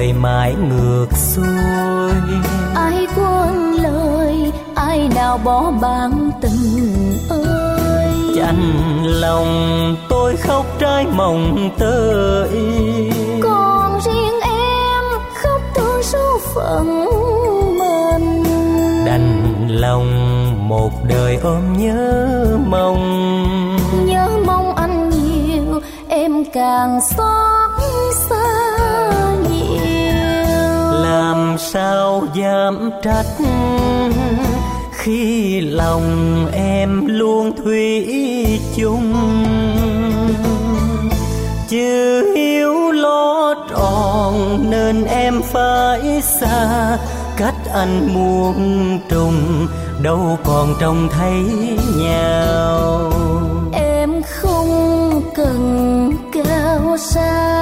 [0.00, 2.12] đời mãi ngược xuôi.
[2.74, 8.08] Ai quên lời ai nào bỏ bạn tình ơi?
[8.36, 9.46] Chạnh lòng
[10.08, 12.50] tôi khóc trái mộng tơi
[13.42, 17.04] còn riêng em khóc thương số phận
[17.78, 18.44] mình.
[19.06, 20.08] Đành lòng
[20.68, 23.76] một đời ôm nhớ mong.
[24.06, 27.49] Nhớ mong anh nhiều em càng xót
[31.50, 33.26] làm sao dám trách?
[34.92, 38.06] Khi lòng em luôn thủy
[38.76, 39.14] chung
[41.68, 46.98] chưa hiếu lo tròn nên em phải xa.
[47.36, 49.66] Cách anh muôn trùng,
[50.02, 51.42] đâu còn trông thấy
[51.96, 53.12] nhau.
[53.72, 57.59] Em không cần cao xa.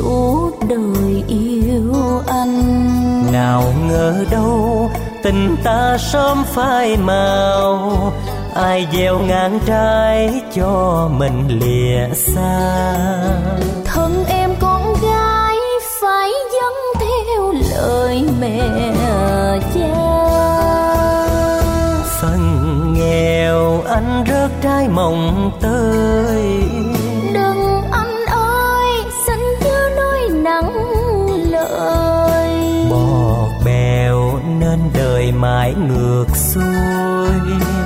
[0.00, 1.94] Suốt đời yêu
[2.26, 3.32] anh.
[3.32, 4.90] Nào ngờ đâu
[5.22, 7.92] tình ta sớm phai màu.
[8.54, 12.84] Ai gieo ngang trái cho mình lìa xa.
[13.84, 15.56] Thân em con gái
[16.00, 18.92] phải dâng theo lời mẹ
[19.74, 19.94] cha.
[22.20, 22.40] Phần
[22.94, 26.69] nghèo anh rớt trái mộng tơi
[35.40, 37.30] mãi ngược xuôi.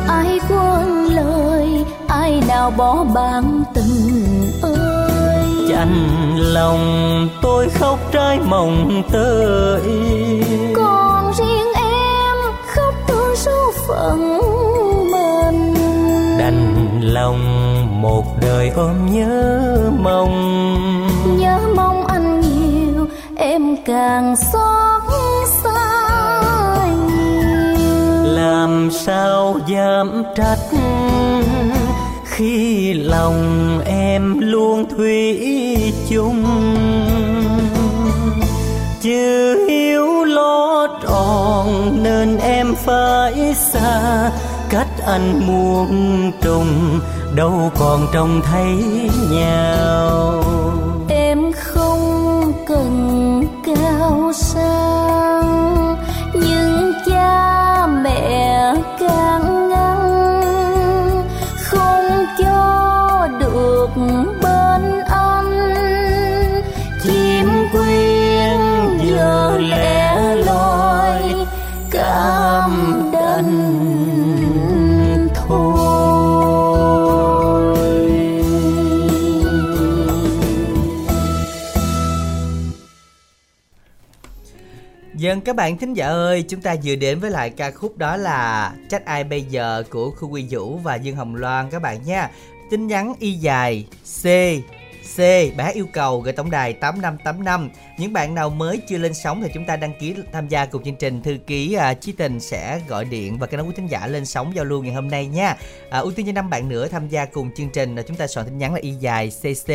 [0.08, 5.44] Ai quên lời ai nào bỏ bạn tình ơi?
[5.68, 9.82] Chạnh lòng tôi khóc trái mộng tới
[10.76, 12.36] còn riêng em
[12.66, 14.40] khóc thương số phận
[15.12, 15.74] mình.
[16.38, 17.42] Đành lòng
[18.02, 20.34] một đời ôm nhớ mong.
[21.38, 25.02] Nhớ mong anh nhiều em càng xót
[28.84, 30.58] làm sao dám trách?
[32.24, 36.44] Khi lòng em luôn thủy chung
[39.00, 44.30] chưa hiếu lo tròn nên em phải xa.
[44.70, 47.00] Cách anh muôn trùng,
[47.34, 48.74] đâu còn trông thấy
[49.30, 50.44] nhau.
[85.44, 88.72] Các bạn thính giả ơi, chúng ta vừa đến với lại ca khúc đó là
[88.88, 92.30] Trách ai bây giờ của Khu Quy Vũ và Dương Hồng Loan các bạn nha.
[92.70, 93.86] Tin nhắn y dài
[94.22, 94.24] C
[95.16, 95.18] C
[95.56, 99.50] bài yêu cầu gửi tổng đài 8585 những bạn nào mới chưa lên sóng thì
[99.54, 102.80] chúng ta đăng ký tham gia cùng chương trình thư ký à, chí tình sẽ
[102.88, 105.56] gọi điện và cái quý thính giả lên sóng giao lưu ngày hôm nay nha.
[105.90, 108.26] À, ưu tiên cho năm bạn nữa tham gia cùng chương trình là chúng ta
[108.26, 109.68] soạn tin nhắn là y dài cc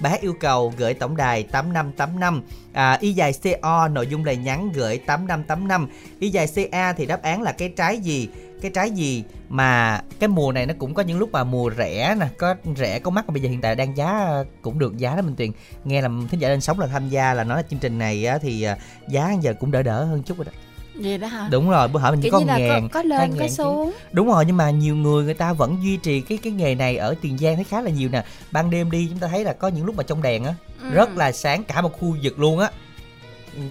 [0.00, 4.72] bài yêu cầu gửi tổng đài 8585 à, y dài co nội dung lời nhắn
[4.74, 5.88] gửi 8585
[6.20, 8.28] y dài ca thì đáp án là cái trái gì?
[8.62, 12.16] Cái trái gì mà cái mùa này nó cũng có những lúc mà mùa rẻ
[12.20, 14.28] nè có rẻ có mắc mà bây giờ hiện tại đang giá
[14.62, 15.50] cũng được giá đó minh tuyền.
[15.84, 18.26] Nghe làm thính giả lên sóng là tham gia là nói là chương trình này
[18.26, 18.76] á, thì à,
[19.08, 20.52] giá giờ cũng đỡ đỡ hơn chút rồi đó.
[20.94, 21.48] Vậy đó hả?
[21.50, 23.92] Đúng rồi bữa hỏi mình chỉ kiểu có là ngàn có, có lên có xuống.
[24.12, 26.96] Đúng rồi nhưng mà nhiều người người ta vẫn duy trì cái cái nghề này
[26.96, 28.24] ở tiền giang thấy khá là nhiều nè.
[28.50, 30.90] Ban đêm đi chúng ta thấy là có những lúc mà trong đèn á Ừ.
[30.94, 32.70] rất là sáng cả một khu vực luôn á.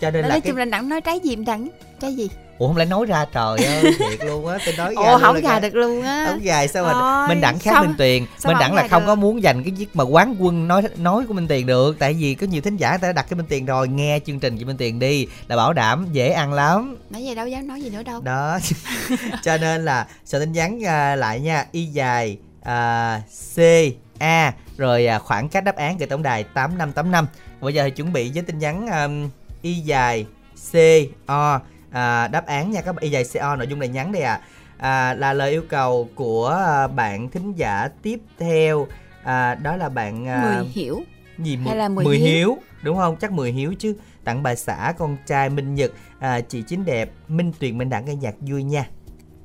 [0.01, 1.67] Cho nên Nói là chung cái là đặng nói trái gì đặng?
[1.99, 2.29] Trái gì
[2.61, 5.21] ủa không lẽ nói ra trời ơi thiệt luôn á tôi nói ra ồ luôn
[5.21, 6.25] không là gà cả- được luôn á.
[6.29, 8.25] Không dài sao mà Ôi, minh đẳng khác minh tuyền.
[8.45, 9.07] mà đẳng không là không được?
[9.07, 11.95] có muốn giành cái chiếc mà quán quân nói nói của minh tuyền được.
[11.99, 14.19] Tại vì có nhiều thính giả người ta đã đặt cái minh tuyền rồi nghe
[14.25, 16.97] chương trình của minh tuyền đi là bảo đảm dễ ăn lắm.
[17.09, 18.21] Nói gì đâu dám nói gì nữa đâu.
[18.21, 18.59] Đó.
[19.43, 23.21] Cho nên là soạn tin nhắn à, lại nha y dài à,
[23.55, 23.59] c
[24.19, 27.27] a rồi à, khoảng cách đáp án gửi tổng đài 8585
[27.61, 29.29] bây giờ thì chuẩn bị với tin nhắn um,
[29.61, 30.25] y dài
[30.71, 30.75] c
[31.27, 31.59] o
[31.91, 34.41] à, đáp án nha các bạn y dài co nội dung lời nhắn đây ạ.
[34.77, 35.13] À.
[35.13, 38.87] là lời yêu cầu của à, bạn thính giả tiếp theo.
[39.23, 41.01] À, đó là bạn à, mười hiểu
[41.39, 42.27] gì Hay là Mười mười Hiếu?
[42.27, 43.15] hiếu đúng không?
[43.15, 43.95] Chắc mười hiếu chứ.
[44.23, 45.91] Tặng bà xã con trai minh nhật.
[46.19, 48.87] À, chị chính đẹp minh tuyền minh đẳng nghe nhạc vui nha.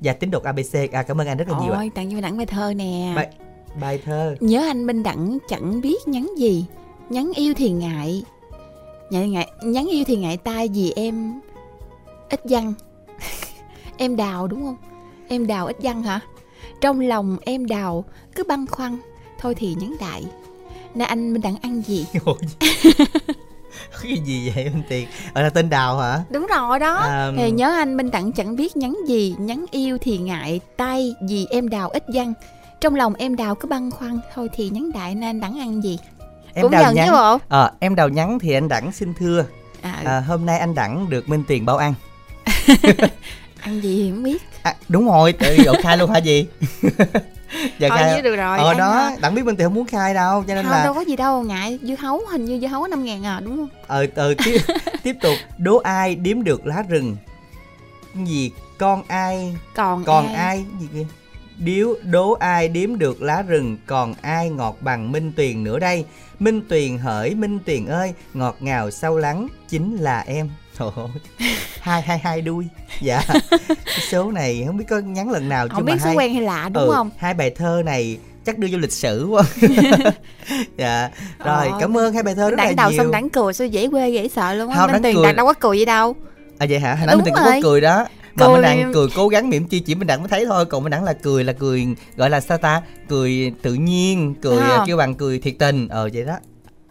[0.01, 1.77] Và tín đồ abc à, cảm ơn anh rất là nhiều ạ.
[1.77, 3.13] Ôi tặng cho đặng bài thơ nè.
[3.15, 3.27] Bài,
[3.81, 4.35] bài thơ.
[4.39, 6.65] Nhớ anh minh đẳng chẳng biết nhắn gì.
[7.09, 8.23] Nhắn yêu thì ngại.
[9.11, 11.33] Ngại, nhắn yêu thì ngại tai vì em
[12.29, 12.73] ít văn.
[13.97, 14.77] Em đào đúng không?
[15.27, 16.19] Em đào ít văn hả?
[16.81, 18.97] Trong lòng em đào cứ băn khoăn.
[19.39, 20.25] Thôi thì nhắn đại.
[20.95, 22.05] Nay anh minh đẳng ăn gì?
[24.03, 25.07] Cái gì vậy minh tiền?
[25.33, 26.19] Ở là tên đào hả?
[26.29, 26.95] Đúng rồi đó.
[26.95, 31.15] À, thì nhớ anh minh đẳng chẳng biết nhắn gì nhắn yêu thì ngại tay
[31.29, 32.33] vì em đào ít văn.
[32.81, 34.19] Trong lòng em đào cứ băn khoăn.
[34.33, 35.99] Thôi thì nhắn đại nên anh đẳng ăn gì?
[36.53, 37.11] Em cũng đào nhận chứ nhắn.
[37.11, 37.37] bộ.
[37.49, 39.45] Ờ em đào nhắn thì anh đẳng xin thưa.
[39.81, 41.93] À, à, hôm nay anh đẳng được minh tiền bao ăn
[43.61, 44.37] ăn gì không biết.
[44.63, 46.47] À, đúng rồi tự độ khai luôn hả gì
[47.79, 50.13] giờ thôi khai với được rồi ờ đó đặng biết minh tiền không muốn khai
[50.13, 52.67] đâu cho nên không là đâu có gì đâu ngại dưa hấu hình như dưa
[52.67, 53.69] hấu năm ngàn à đúng không?
[53.87, 54.61] Ờ ờ tiếp
[55.03, 57.17] tiếp tục đố ai đếm được lá rừng?
[58.25, 58.51] Gì?
[58.77, 59.55] Con ai?
[59.75, 60.65] Còn còn ai?
[60.71, 61.05] Cái gì kia?
[61.57, 63.77] Điếu đố ai đếm được lá rừng?
[63.85, 66.05] Còn ai ngọt bằng minh tuyền nữa đây?
[66.39, 70.49] Minh tuyền hỡi minh tuyền ơi ngọt ngào sâu lắng chính là em
[70.79, 71.07] Trời ơi.
[71.81, 72.65] hai hai hai đuôi.
[73.01, 73.21] Dạ.
[73.85, 76.33] Cái số này không biết có nhắn lần nào không mà biết số hai quen
[76.33, 77.09] hay lạ đúng ừ, không?
[77.17, 79.43] hai bài thơ này chắc đưa vô lịch sử quá.
[80.77, 81.09] Dạ.
[81.45, 82.97] Rồi Ờ, cảm ơn hai bài thơ rất là đầu nhiều.
[82.97, 84.75] xong đặng cười sao dễ quê dễ sợ luôn á.
[84.77, 86.15] Không, minh tuyền cười- đặng đâu có cười gì đâu.
[86.57, 86.95] À vậy hả?
[86.95, 88.05] Hồi nãy Đúng mình từng có cười đó.
[88.35, 90.65] Mà Cười- mình đang cười cố gắng mỉm chi chỉ mình đặng mới thấy thôi.
[90.65, 92.81] Còn mình đặng là cười là cười gọi là sao ta?
[93.09, 94.87] Cười tự nhiên cười không?
[94.87, 95.87] kêu bằng cười thiệt tình.
[95.87, 96.35] Ờ vậy đó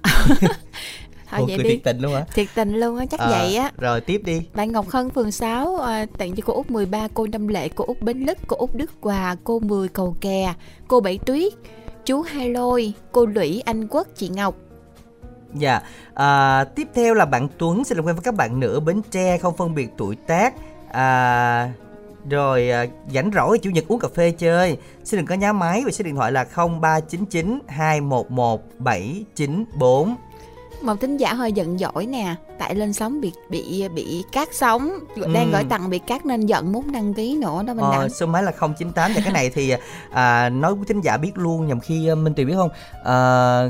[1.31, 1.65] Thôi Ồ, vậy đi.
[1.71, 3.71] thiệt tình luôn hả Thiệt tình luôn á, chắc Ờ, vậy á.
[3.79, 7.27] rồi tiếp đi Bạn Ngọc Hân phường 6 à, tặng cho cô Út 13, cô
[7.33, 10.55] Năm Lệ, cô Út Bến Lức, cô Út Đức Hòa, cô Mười Cầu Kè,
[10.89, 11.53] cô Bảy Tuyết,
[12.05, 14.55] chú Hai Lôi, cô Lũy Anh Quốc, chị Ngọc.
[15.55, 15.81] Dạ,
[16.15, 19.39] à, tiếp theo là bạn Tuấn xin làm quen với các bạn nữa Bến Tre
[19.39, 20.55] không phân biệt tuổi tác.
[20.93, 21.73] À,
[22.31, 24.79] rồi à, rảnh rỗi chủ nhật uống cà phê chơi.
[25.05, 26.45] Xin đừng có nhá máy và số điện thoại là
[26.81, 30.15] 0399 211 794.
[30.83, 34.91] Một thính giả hơi giận dỗi nè, tại lên sóng bị bị bị cắt sóng,
[35.35, 35.53] đang Ừ.
[35.53, 38.09] gửi tặng bị cắt nên giận muốn đăng ký nữa đó mình Ờ, đăng.
[38.11, 39.73] số máy là 098 và cái này thì
[40.13, 42.71] à, nói với thính giả biết luôn nhằm khi à, Minh Tùy biết không
[43.05, 43.15] à,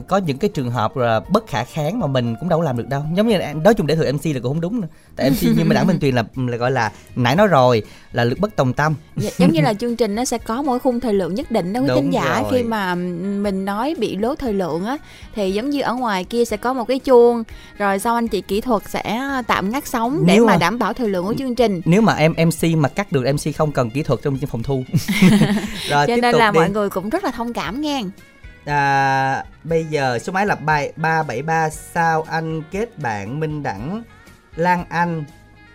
[0.09, 2.89] có những cái trường hợp là bất khả kháng mà mình cũng đâu làm được
[2.89, 5.43] đâu giống như nói chung để thừa MC là cũng không đúng nữa tại MC
[5.57, 8.57] nhưng mà đảng Minh Tuyền là là gọi là nãy nói rồi là lực bất
[8.57, 11.35] tòng tâm Dạ, giống như là chương trình nó sẽ có một khung thời lượng
[11.35, 12.51] nhất định đó quý thính giả rồi.
[12.53, 14.97] khi mà mình nói bị lố thời lượng á
[15.35, 17.43] thì giống như ở ngoài kia sẽ có một cái chuông
[17.79, 20.79] rồi sau anh chị kỹ thuật sẽ tạm ngắt sóng để Nếu mà mà- đảm
[20.79, 21.81] bảo thời lượng của chương trình.
[21.85, 24.85] nếu mà em MC mà cắt được MC không cần kỹ thuật trong phòng thu.
[25.89, 26.59] Rồi cho nên là đi.
[26.59, 28.03] mọi người cũng rất là thông cảm nghe.
[28.65, 33.63] À, bây giờ số máy là ba ba bảy ba sao anh kết bạn Minh
[33.63, 34.03] Đẳng
[34.57, 35.25] Lan Anh.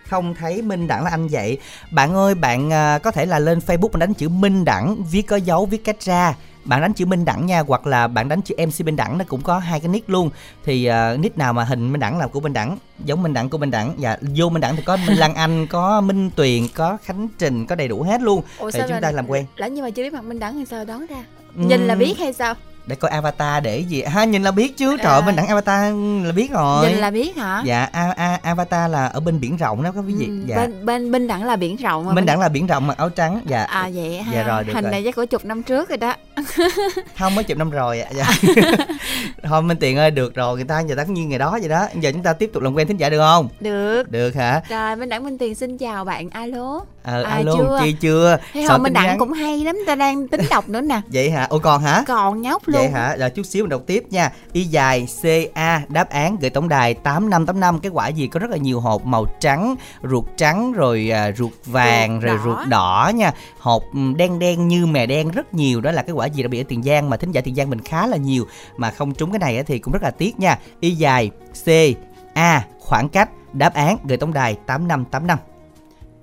[0.08, 1.58] Không thấy Minh Đẳng là anh vậy.
[1.90, 5.22] Bạn ơi bạn à, có thể là lên Facebook bạn đánh chữ Minh Đẳng viết
[5.22, 8.42] có dấu viết cách ra bạn đánh chữ Minh Đẳng nha hoặc là bạn đánh
[8.42, 10.30] chữ MC Minh Đẳng nó cũng có hai cái nick luôn.
[10.64, 13.48] Thì uh, nick nào mà hình Minh Đẳng là của Minh Đẳng giống Minh Đẳng
[13.48, 16.68] của Minh Đẳng và vô Minh Đẳng thì có Minh Lan Anh có Minh Tuyền
[16.74, 18.42] có Khánh Trình có đầy đủ hết luôn.
[18.72, 19.46] Thì chúng ta làm quen.
[19.56, 21.24] lỡ nhưng mà chưa biết mặt minh đẳng thì sao đoán ra?
[21.54, 22.54] Nhìn là Ừm, biết hay sao
[22.86, 24.02] để coi avatar để gì?
[24.02, 24.96] Ha nhìn là biết chứ.
[24.96, 25.26] Trời ơi, À.
[25.26, 26.88] Minh Đẳng avatar là biết rồi.
[26.88, 27.62] Nhìn là biết hả?
[27.64, 30.26] Dạ a, a, avatar là ở bên biển rộng đó có quý vị.
[30.26, 30.56] Ừ, dạ.
[30.56, 33.08] bên bên minh đẳng là biển rộng mà Minh Đẳng là biển rộng mặc áo
[33.08, 33.40] trắng.
[33.46, 33.62] Dạ.
[33.62, 34.32] À vậy ha.
[34.34, 34.90] Dạ rồi, được hình rồi.
[34.92, 36.14] này chắc của chục năm trước rồi đó.
[37.18, 38.26] Không mấy chục năm rồi ạ dạ.
[39.42, 40.56] thôi Minh Tiền ơi được rồi.
[40.56, 41.86] Người ta giờ tất nhiên ngày đó vậy đó.
[42.00, 43.48] Giờ chúng ta tiếp tục làm quen thính giả được không?
[43.60, 44.10] Được.
[44.10, 44.62] Được hả?
[44.68, 46.30] Rồi minh đẳng minh tiền xin chào bạn.
[46.30, 46.80] Alo.
[47.02, 47.80] Ờ À, alo chưa.
[47.82, 48.38] chi chưa?
[48.52, 48.82] Thấy không?
[48.82, 51.00] Minh đẳng cũng hay lắm ta đang tính đọc nữa nè.
[51.12, 51.46] Vậy hả?
[51.50, 52.04] Ôi còn hả?
[52.06, 53.16] Còn nhóc luôn Vậy hả?
[53.16, 54.30] Rồi chút xíu mình đọc tiếp nha.
[54.52, 58.56] Y dài CA đáp án gửi tổng đài 8585 cái quả gì có rất là
[58.56, 59.74] nhiều hộp màu trắng,
[60.10, 62.42] ruột trắng rồi à, ruột vàng Ruột rồi đỏ.
[62.44, 63.32] ruột đỏ nha.
[63.58, 63.82] Hộp
[64.16, 66.64] đen đen như mè đen rất nhiều đó là cái quả gì đặc biệt ở
[66.68, 69.38] Tiền Giang mà thính giả Tiền Giang mình khá là nhiều mà không trúng cái
[69.38, 70.58] này á thì cũng rất là tiếc nha.
[70.80, 71.30] Y dài
[71.64, 75.38] CA khoảng cách đáp án gửi tổng đài 8585.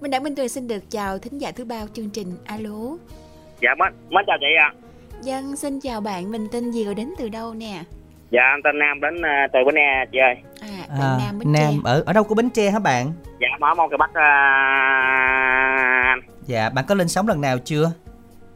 [0.02, 2.98] minh đẳng minh tuyền xin được chào thính giả thứ ba chương trình alo
[3.62, 4.89] dạ mến mến chào chị ạ
[5.22, 6.32] dân xin chào bạn.
[6.32, 7.84] Mình tên gì rồi đến từ đâu nè?
[8.32, 10.36] Dạ anh tên nam đến ờ, từ bến e chị ơi.
[10.62, 11.80] À bạn nam bến Nam tre.
[11.84, 13.12] ở ở đâu của Bến Tre hả bạn?
[13.40, 14.22] dạ mở mong cái bắt ờ,
[16.04, 16.20] anh.
[16.46, 17.92] Dạ, bạn có lên sóng lần nào chưa?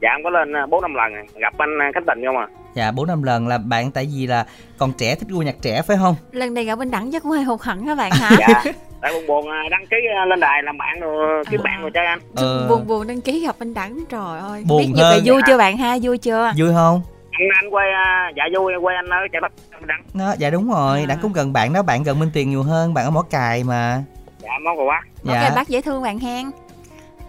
[0.04, 1.24] Dạ em có lên ờ, bốn năm lần rồi.
[1.36, 4.28] gặp anh ờ, khánh tình không à Dạ bốn năm lần là bạn tại vì
[4.28, 4.46] là
[4.78, 6.16] còn trẻ thích gu nhạc trẻ phải không?
[6.32, 8.64] lần này gặp minh đẳng chắc cũng hơi hụt hẫng hả bạn hả dạ
[9.02, 11.64] tại buồn buồn ờ, đăng ký ờ, lên đài làm bạn rồi kiếm À.
[11.64, 12.68] bạn rồi chơi anh Ờ.
[12.70, 15.58] buồn buồn đăng ký gặp minh đẳng trời ơi Buồn biết nhiều về vui chưa
[15.58, 17.02] bạn ha vui chưa Vui không?
[17.32, 19.52] anh anh quê ờ, dạ vui quê anh ở chợ bắc
[19.88, 21.06] đăng Nó, dạ đúng rồi, À.
[21.06, 23.64] đã cũng gần bạn đó, bạn gần Minh Tiền nhiều hơn, bạn ở Mỏ Cài
[23.64, 24.04] mà.
[24.42, 24.86] dạ món quà
[25.26, 25.52] bác Dạ.
[25.56, 26.46] bác dễ thương bạn hen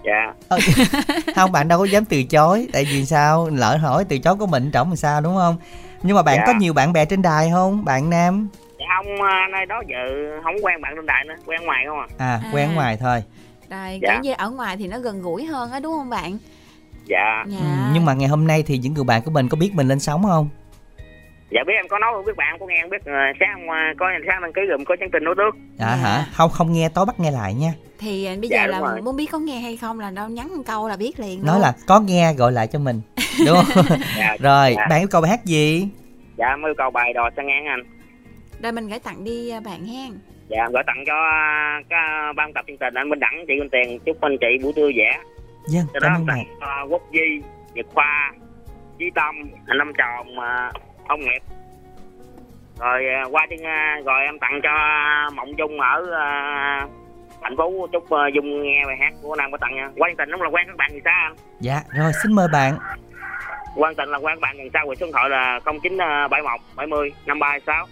[0.05, 0.59] dạ Ờ,
[1.37, 3.49] không bạn đâu có dám từ chối, tại vì sao?
[3.53, 5.57] Lỡ hỏi từ chối của mình trọng làm sao đúng không?
[6.03, 6.45] Nhưng mà bạn Dạ.
[6.47, 7.85] có nhiều bạn bè trên đài không?
[7.85, 8.49] Bạn nam?
[8.79, 9.97] dạ không ờ, anh ơi đó giờ
[10.45, 12.51] không quen bạn lên đài nữa quen ngoài không à À, À.
[12.53, 13.23] quen ngoài thôi.
[13.71, 14.09] rồi Dạ.
[14.13, 16.39] kiểu như ở ngoài thì nó gần gũi hơn á đúng không bạn
[17.09, 19.57] dạ dạ Ừ, nhưng mà ngày hôm nay thì những người bạn của mình có
[19.57, 20.49] biết mình lên sóng không?
[21.51, 24.07] Dạ biết em có nói biết bạn có nghe em biết ờ, sáng ờ, có
[24.27, 25.97] sáng đăng ký gồm có chương trình nối nước Dạ Dạ.
[25.97, 26.25] hả?
[26.33, 27.73] Không không nghe tối bắt nghe lại nha.
[27.99, 29.03] thì à, bây Dạ, giờ là rồi.
[29.03, 31.61] muốn biết có nghe hay không là đâu nhắn một câu là biết liền Nói
[31.61, 33.01] là có nghe gọi lại cho mình.
[33.47, 33.85] Đúng không?
[34.19, 34.87] dạ Rồi, dạ.
[34.91, 35.89] bạn yêu cầu bài hát gì?
[36.37, 37.81] dạ em yêu cầu bài đò sang ngang anh
[38.63, 40.13] rồi mình gửi tặng đi à, bạn hen
[40.49, 41.15] dạ em gửi tặng cho
[41.91, 44.73] các ban tập chương trình anh Minh Đẳng chị Minh Tiền chúc anh chị buổi
[44.77, 45.19] trưa vẻ
[45.69, 46.45] Dân, cho đó cảm ơn bạn.
[46.61, 47.43] tặng Quốc Di
[47.75, 48.33] Nhật Khoa
[48.99, 49.35] Chí Tâm
[49.67, 50.27] anh Lâm Tròn
[51.05, 51.43] uh, ông Nghiệp.
[52.81, 54.71] Rồi uh, qua chương uh, rồi em tặng cho
[55.35, 56.91] Mộng Dung ở uh,
[57.43, 59.91] thành phố chúc Dung nghe bài hát của Nam có tặng nha.
[59.97, 61.13] Quan tình đúng là quen các bạn gì sao?
[61.27, 62.75] Anh Dạ, rồi xin mời bạn.
[63.77, 64.87] quan tình là quen các bạn gần sao?
[64.89, 67.87] Về số điện thoại là 0971 70 5326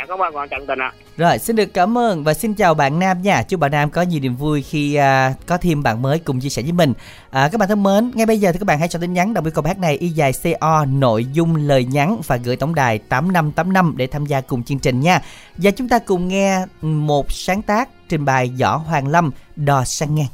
[0.00, 2.74] dạ cảm ơn bạn trần tình ạ Rồi, xin được cảm ơn và xin chào
[2.74, 3.42] bạn Nam nha.
[3.42, 6.48] Chúc bạn Nam có nhiều niềm vui khi à, có thêm bạn mới cùng chia
[6.48, 6.92] sẻ với mình.
[7.30, 9.34] À, các bạn thân mến, ngay bây giờ thì các bạn hãy cho tin nhắn
[9.34, 12.74] đồng với câu hát này y dài CO nội dung lời nhắn và gửi tổng
[12.74, 15.20] đài 8585 để tham gia cùng chương trình nha.
[15.56, 20.14] Và chúng ta cùng nghe một sáng tác trình bày Võ Hoàng Lâm Đò sang
[20.14, 20.28] ngang.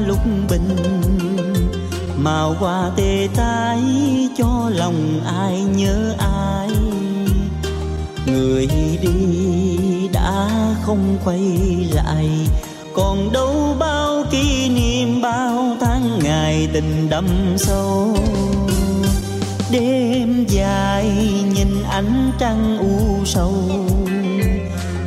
[0.00, 0.18] Lúc
[0.50, 0.76] bình.
[2.16, 3.80] Màu hoa tê tái
[4.38, 6.68] cho lòng ai nhớ ai?
[8.26, 8.68] Người
[9.02, 10.48] đi đã
[10.82, 11.40] không quay
[11.92, 12.28] lại.
[12.94, 17.26] Còn đâu bao kỷ niệm, bao tháng ngày tình đậm
[17.56, 18.16] sâu?
[19.70, 21.10] Đêm dài
[21.54, 23.52] nhìn ánh trăng u sầu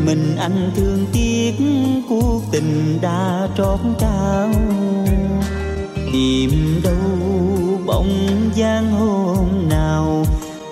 [0.06, 1.54] mình anh thương tiếc
[2.10, 4.50] cuộc tình đã trót trao.
[6.14, 7.30] Tìm đâu
[7.86, 10.26] bóng dáng hôm nào.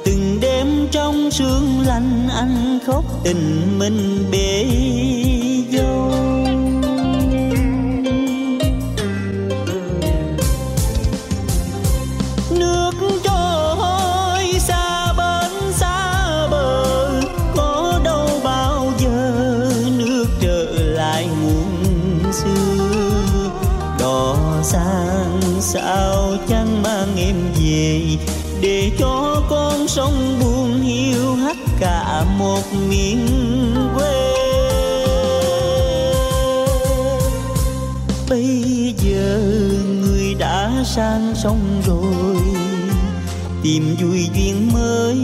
[0.05, 4.65] Từng đêm trong sương lạnh anh khóc tình mình bể
[5.71, 6.26] dâu.
[25.77, 28.01] Sao chẳng mang em về?
[28.61, 33.27] Để cho con sông buồn hiu hắt cả một miền
[33.95, 34.33] quê.
[38.29, 39.41] Bây giờ
[40.01, 42.37] người đã sang sông rồi,
[43.63, 45.17] tìm vui duyên mới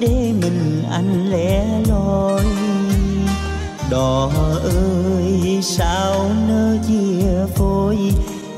[0.00, 2.44] để mình anh lẻ loi.
[3.90, 4.30] Đò
[4.62, 7.96] ơi, sao nỡ chia phôi?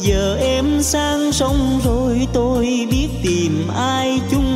[0.00, 0.47] Giờ em
[0.82, 4.47] sang sông rồi tôi biết tìm ai chung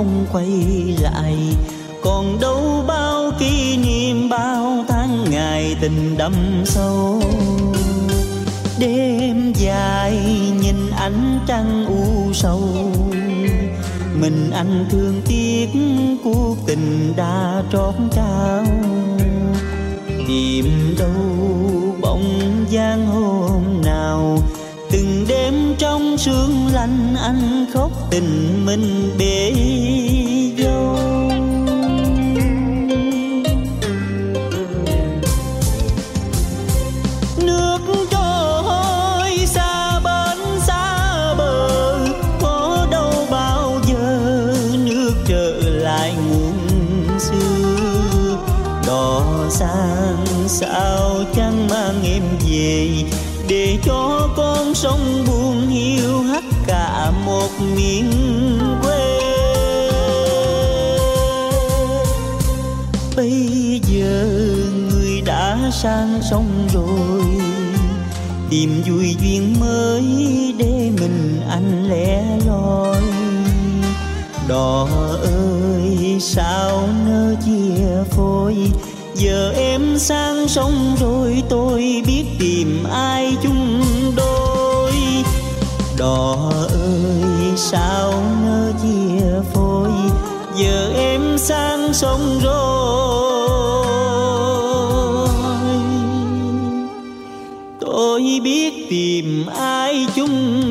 [0.00, 0.48] không quay
[1.00, 1.36] lại.
[2.02, 6.34] Còn đâu bao kỷ niệm, bao tháng ngày tình đậm
[6.64, 7.22] sâu.
[8.78, 10.18] Đêm dài
[10.62, 12.62] nhìn ánh trăng u sầu.
[14.20, 15.68] Mình anh thương tiếc,
[16.24, 18.64] cuộc tình đã trót trao.
[20.28, 21.12] Tìm đâu
[22.00, 24.38] bóng dáng hôm nào.
[24.90, 29.52] Từng đêm trong sương lạnh anh khóc tình mình bể
[54.82, 58.10] sông buồn hiu hắt cả một miền
[58.82, 59.18] quê.
[63.16, 64.26] Bây giờ
[64.90, 67.22] người đã sang sông rồi,
[68.50, 70.04] tìm vui duyên mới
[70.58, 73.02] để mình anh lẻ loi.
[74.48, 74.88] Đò
[75.22, 78.56] ơi, sao nỡ chia phôi?
[79.14, 83.19] Giờ em sang sông rồi, tôi biết tìm ai
[86.00, 88.12] đò ơi, sao
[88.44, 89.90] ngỡ chia phôi,
[90.56, 92.60] giờ em sang sông rồi.
[97.80, 100.64] Tôi biết tìm ai chung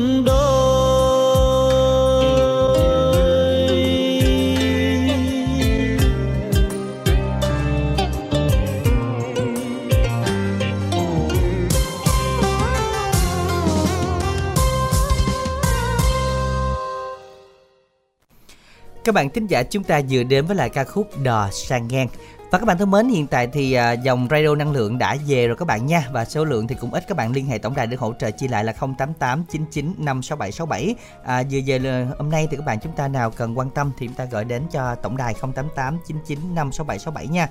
[19.10, 22.08] Các bạn thính giả chúng ta vừa đến với lại ca khúc Đò sang ngang.
[22.50, 25.46] Và các bạn thân mến, hiện tại thì à, dòng radio năng lượng đã về
[25.46, 27.74] rồi các bạn nha và số lượng thì cũng ít các bạn liên hệ tổng
[27.74, 30.94] đài để hỗ trợ chi lại là 088 99 56767.
[31.24, 34.06] À, vừa về hôm nay thì các bạn chúng ta nào cần quan tâm thì
[34.06, 37.48] chúng ta gọi đến cho tổng đài 088 99 56767 nha.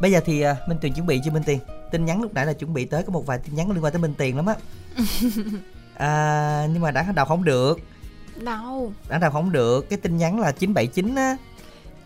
[0.00, 1.58] Bây giờ thì à, Minh Tuyền chuẩn bị chưa Minh Tiền?
[1.90, 3.92] Tin nhắn lúc nãy là chuẩn bị tới có một vài tin nhắn liên quan
[3.92, 4.54] tới Minh Tiền lắm á.
[6.00, 7.80] À, nhưng mà đã đọc không được
[8.44, 8.92] đâu?
[9.08, 9.90] Đã đọc không được.
[9.90, 11.36] Cái tin nhắn là 979 á.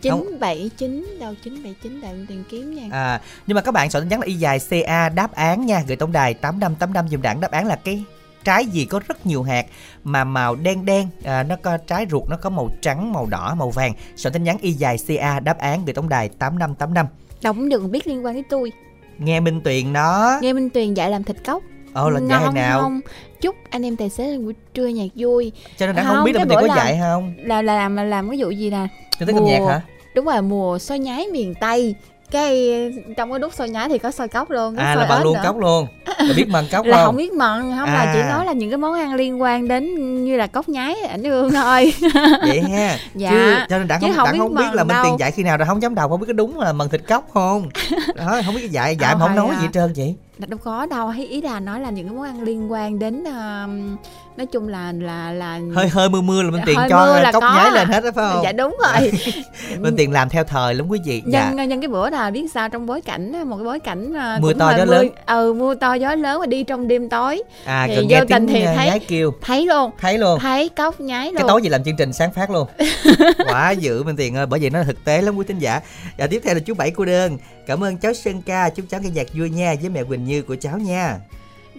[0.00, 2.88] 979 đâu 979 để mình tìm kiếm nha.
[2.92, 5.82] À nhưng mà các bạn soạn tin nhắn là y dài ca đáp án nha.
[5.86, 8.04] Gửi tổng đài 8585 dùm đảng đáp án là cái
[8.44, 9.66] trái gì có rất nhiều hạt
[10.04, 11.08] mà màu đen đen.
[11.24, 13.92] À, nó có trái ruột nó có màu trắng màu đỏ màu vàng.
[14.16, 17.06] Soạn tin nhắn y dài ca đáp án gửi tổng đài tám năm tám năm.
[17.42, 18.72] Đọc cũng được biết liên quan đến tôi.
[19.18, 21.62] Nghe minh tuyền nó nghe minh tuyền dạy làm thịt cốc
[21.94, 22.80] ồ là dạy Ngon nào?
[22.80, 23.00] không?
[23.40, 25.52] Chúc anh em tài xế buổi trưa nhạc vui.
[25.78, 27.34] Cho nên đã không, Không, biết là bữa có làm- dạy không?
[27.38, 28.86] là là làm là làm cái vụ gì nè?
[29.18, 29.80] Tôi thích âm nhạc Mùa- hả?
[30.14, 31.94] Đúng rồi mùa xôi nhái miền tây
[32.30, 32.72] cái
[33.16, 35.34] trong cái đút xôi nhái thì có xôi cốc luôn à là bạn ếch luôn
[35.34, 35.40] nữa.
[35.44, 35.86] cốc luôn
[36.18, 38.28] là biết mần cốc là không không biết mận không là chỉ À.
[38.36, 39.94] nói là những cái món ăn liên quan đến
[40.24, 41.92] như là cốc nhái ảnh hương thôi
[42.46, 43.30] vậy ha Dạ.
[43.30, 45.04] chứ cho nên đã không, không đã biết không biết mần là minh đâu.
[45.04, 47.00] tuyền dạy khi nào rồi không dám đầu không biết có đúng là mần thịt
[47.08, 47.68] cốc không
[48.14, 49.56] đó không biết dạy dạy Ờ, mà không nói à.
[49.60, 52.42] gì hết trơn vậy đâu có đâu ý là nói là những cái món ăn
[52.42, 53.96] liên quan đến um,
[54.36, 57.32] nói chung là là là hơi hơi mưa mưa là minh tuyền Hơi cho là
[57.32, 57.70] cốc à.
[57.74, 58.40] lên hết đó phải không?
[58.44, 59.12] Dạ đúng rồi.
[59.80, 61.22] Minh tuyền làm theo thời lắm quý vị.
[61.26, 61.50] Dạ.
[61.54, 64.42] Nhân nhân cái bữa là biết sao trong bối cảnh một cái bối cảnh uh,
[64.42, 65.08] Mưa to gió mưa- lớn.
[65.26, 67.42] ừ mưa to gió lớn và đi trong đêm tối.
[67.64, 69.32] À thì vô tình thì uh, thấy- nhái kêu.
[69.40, 69.90] thấy luôn.
[70.00, 70.38] Thấy luôn.
[70.38, 71.34] Thấy cốc nhái luôn.
[71.36, 72.68] cái tối gì làm chương trình sáng phát luôn.
[73.48, 75.80] Quá dữ minh tiền ơi bởi vì nó thực tế lắm quý thính giả.
[76.18, 77.38] Và tiếp theo là chú bảy cô đơn.
[77.66, 80.42] Cảm ơn cháu sơn ca chúc cháu nghe nhạc vui nha với mẹ quỳnh như
[80.42, 81.16] của cháu nha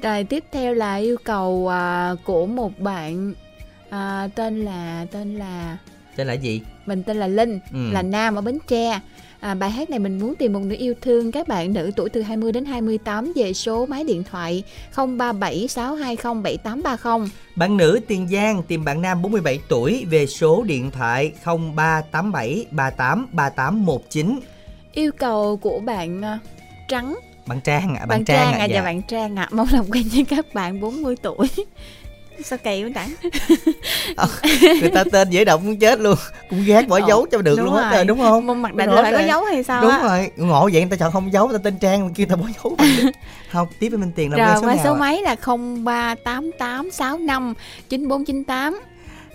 [0.02, 3.34] Rồi tiếp theo là yêu cầu à, của một bạn
[3.90, 5.78] à, tên là tên là
[6.16, 7.92] tên là gì mình tên là Linh, Ừ.
[7.92, 9.00] là nam ở Bến Tre.
[9.40, 12.10] À, bài hát này mình muốn tìm một nữ yêu thương các bạn nữ tuổi
[12.10, 14.64] từ 20 đến 28 về số máy điện thoại
[14.96, 17.28] 0376207830.
[17.56, 23.28] Bạn nữ Tiền Giang tìm bạn nam 47 tuổi về số điện thoại 0387 38
[23.32, 24.40] 3819.
[24.94, 26.40] Yêu cầu của bạn à,
[26.88, 27.16] Trắng,
[27.46, 30.26] Bạn Trang ạ, à, bạn, Trang, à, dạ bạn Trang ạ, mong làm quen với
[30.26, 31.48] các bạn 40 tuổi.
[32.44, 33.14] Sao kỳ quá Trắng?
[34.82, 36.16] Người ta tên dễ động muốn chết luôn,
[36.50, 38.06] cũng ghét bỏ Ồ, dấu cho được luôn hết rồi.
[38.06, 38.62] đúng không?
[38.62, 40.04] Mặc Đúng định là phải có dấu hay sao Đúng á?
[40.04, 42.46] rồi, ngộ vậy người ta chọn không dấu, người ta tên Trang kia ta bỏ
[42.64, 42.76] dấu.
[43.52, 44.98] không, tiếp với Minh Tiền là Rồi số qua nào số ạ?
[45.00, 45.36] máy là
[47.90, 48.74] 0388659498.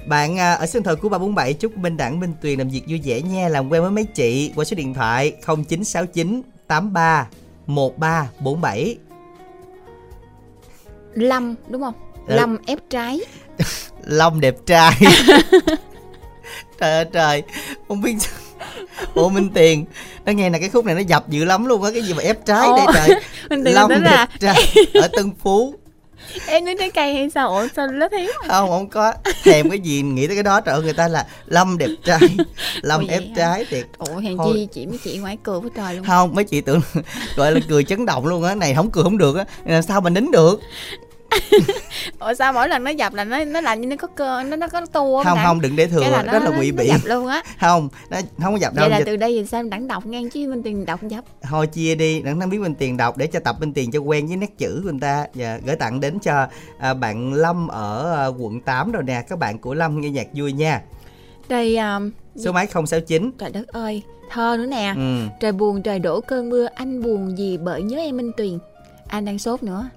[0.06, 3.00] Bạn à, ở sân thờ của 347 chúc Minh Đẳng Minh Tuyền làm việc vui
[3.04, 7.26] vẻ nha, làm quen với mấy chị qua số điện thoại 0969 83
[7.74, 8.98] 1347.
[11.14, 11.94] Lâm đúng không?
[12.26, 12.34] Ừ.
[12.36, 13.20] Lâm ép trái.
[14.04, 14.92] Long đẹp trai
[16.80, 17.42] Trời ơi trời
[17.88, 18.16] Không biết
[19.14, 19.84] Ủa Minh Tiền
[20.24, 22.22] Nó nghe là cái khúc này nó dập dữ lắm luôn á Cái gì mà
[22.22, 25.74] ép trái Ồ, đây trời tưởng Long tính đẹp là trai Ở Tân Phú
[26.46, 27.48] em nói trái cây hay sao?
[27.48, 28.30] Ủa sao lớp thiếu?
[28.48, 29.12] Không không có.
[29.44, 32.20] Thèm cái gì nghĩ tới cái đó Trời ơi người ta là Lâm đẹp trai.
[32.82, 33.86] Lâm ép trái thiệt.
[33.98, 36.04] Ủa hèn chi chị mấy chị ngoại cười với trời luôn.
[36.04, 36.80] Không mấy chị tưởng
[37.36, 38.54] Gọi là cười chấn động luôn á.
[38.54, 39.82] Này không cười không được á.
[39.82, 40.60] Sao mà nín được
[42.20, 44.56] Ủa sao mỗi lần nó dập là nó nó làm như nó có cơ nó
[44.56, 46.88] nó có tua Không không đừng để thừa Cái là nó, là ngụy nó biện
[46.88, 47.42] dập luôn á.
[47.60, 50.06] Không nó không có dập đâu Vậy là Giờ- từ đây thì sao đẳng đọc
[50.06, 51.24] ngang chứ mình tiền đọc dập.
[51.42, 53.98] thôi chia đi đặng năng biết bên tiền đọc để cho tập bên tiền cho
[54.00, 56.46] quen với nét chữ của người ta và gửi tặng đến cho
[56.78, 60.26] à, bạn Lâm ở à, quận 8 rồi nè các bạn của Lâm nghe nhạc
[60.34, 60.80] vui nha
[61.48, 62.10] Đây um,
[62.44, 64.92] số máy 069 trời đất ơi, thơ nữa nè.
[64.96, 65.26] ừ.
[65.40, 68.58] Trời buồn trời đổ cơn mưa, anh buồn gì bởi nhớ em Minh Tuyền.
[69.08, 69.88] Anh đang sốt nữa.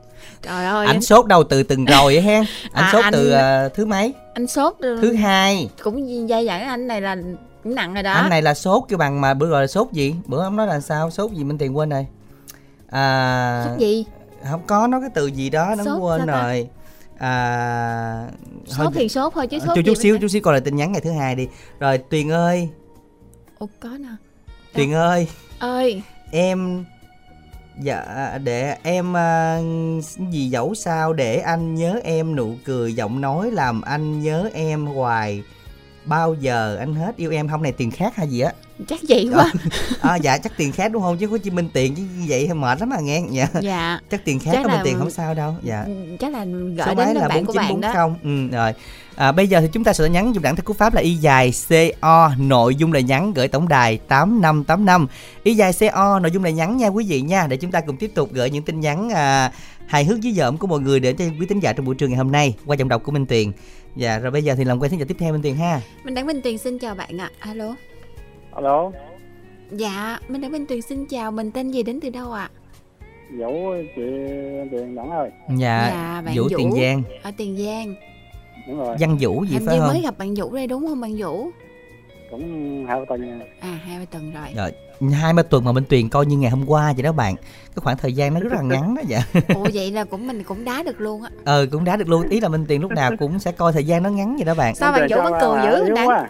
[0.41, 2.43] Trời ơi, ảnh anh, sốt đâu từ từng rồi hen?
[2.73, 4.13] Ảnh À, sốt anh- từ à, thứ mấy?
[4.33, 5.69] anh sốt thứ hai.
[5.83, 7.15] cũng dai dẳng anh này là
[7.63, 8.13] cũng nặng rồi đó.
[8.13, 10.15] anh này là sốt kêu bằng mà bữa rồi là sốt gì?
[10.25, 11.09] Bữa ông nói là sao?
[11.11, 12.05] Sốt gì bên tiền quên rồi.
[12.89, 14.05] À Sốt gì?
[14.51, 16.43] không có nói cái từ gì đó nó Sốt quên sao ta?
[16.43, 16.67] rồi.
[17.17, 18.27] À
[18.77, 20.75] thôi, Sốt thì sốt thôi chứ sốt chút chút xíu chút xíu coi lại tin
[20.75, 21.47] nhắn ngày thứ hai đi.
[21.79, 22.69] Rồi tuyền ơi.
[23.59, 24.07] Ủa có nè.
[24.73, 25.27] tuyền ơi.
[25.59, 26.01] Ơi,
[26.31, 26.85] em
[27.79, 29.61] dạ để em ờ,
[30.29, 34.85] gì dẫu sao để anh nhớ em nụ cười giọng nói làm anh nhớ em
[34.85, 35.43] hoài.
[36.05, 37.47] Bao giờ anh hết yêu em?
[37.47, 38.53] Không, này tiền khác hay gì á?
[38.87, 39.51] Chắc vậy quá.
[40.01, 41.17] à, dạ chắc tiền khác đúng không?
[41.17, 43.21] Chứ có Chí Minh tiền chứ vậy thì mệt lắm mà nghe.
[43.31, 43.47] Dạ.
[43.61, 43.99] Dạ.
[44.11, 45.55] chắc tiền khác Chắc có mình là- tiền không sao đâu.
[45.63, 45.85] Dạ.
[46.19, 46.45] Chắc là
[46.85, 47.93] số gửi máy đến là bạn của bạn đó.
[47.93, 48.73] 4940 ừ, rồi.
[49.15, 51.15] À, bây giờ thì chúng ta sẽ nhắn dùng đẳng thức cú pháp là y
[51.15, 51.53] dài
[52.01, 55.07] co nội dung lời nhắn gửi tổng đài 8585
[55.43, 57.47] y dài co nội dung lời nhắn nha quý vị nha.
[57.47, 59.51] Để chúng ta cùng tiếp tục gửi những tin nhắn à,
[59.87, 62.07] hài hước dí dỏm của mọi người đến cho quý thính giả trong buổi trưa
[62.07, 63.51] ngày hôm nay qua giọng đọc của Minh Tuyền
[63.95, 65.81] dạ rồi bây giờ thì làm quen thính giả tiếp theo Minh Tuyền ha.
[66.03, 67.29] Minh Đăng Minh Tuyền xin chào bạn ạ.
[67.39, 67.75] Alo.
[68.55, 68.91] Alo
[69.71, 71.31] Dạ, Minh Đăng Minh Tuyền xin chào.
[71.31, 72.49] Mình tên gì đến từ đâu ạ?
[73.39, 74.01] vũ chị
[74.71, 76.57] tiền đẳng ơi dạ, Dạ, bạn Vũ Vũ.
[76.57, 77.95] Tiền Giang Ở Tiền Giang.
[78.67, 80.87] đúng rồi Văn Vũ gì Hình phải như không mới gặp bạn Vũ đây đúng
[80.87, 81.49] không bạn Vũ?
[82.31, 84.47] cũng hai tuần À, hai ba tuần rồi.
[84.55, 84.71] rồi
[85.11, 87.35] hai ba tuần mà Minh Tuyền coi như ngày hôm qua vậy đó bạn.
[87.75, 89.21] Cái khoảng thời gian nó rất là ngắn đó dạ
[89.55, 91.29] Ủa vậy là cũng mình cũng đá được luôn á.
[91.45, 92.29] ờ cũng đá được luôn.
[92.29, 94.53] Ý là Minh Tuyền lúc nào cũng sẽ coi thời gian nó ngắn vậy đó
[94.53, 94.75] bạn.
[94.75, 96.07] Sao bạn Vũ vẫn cười dữ Đăng?
[96.07, 96.27] quá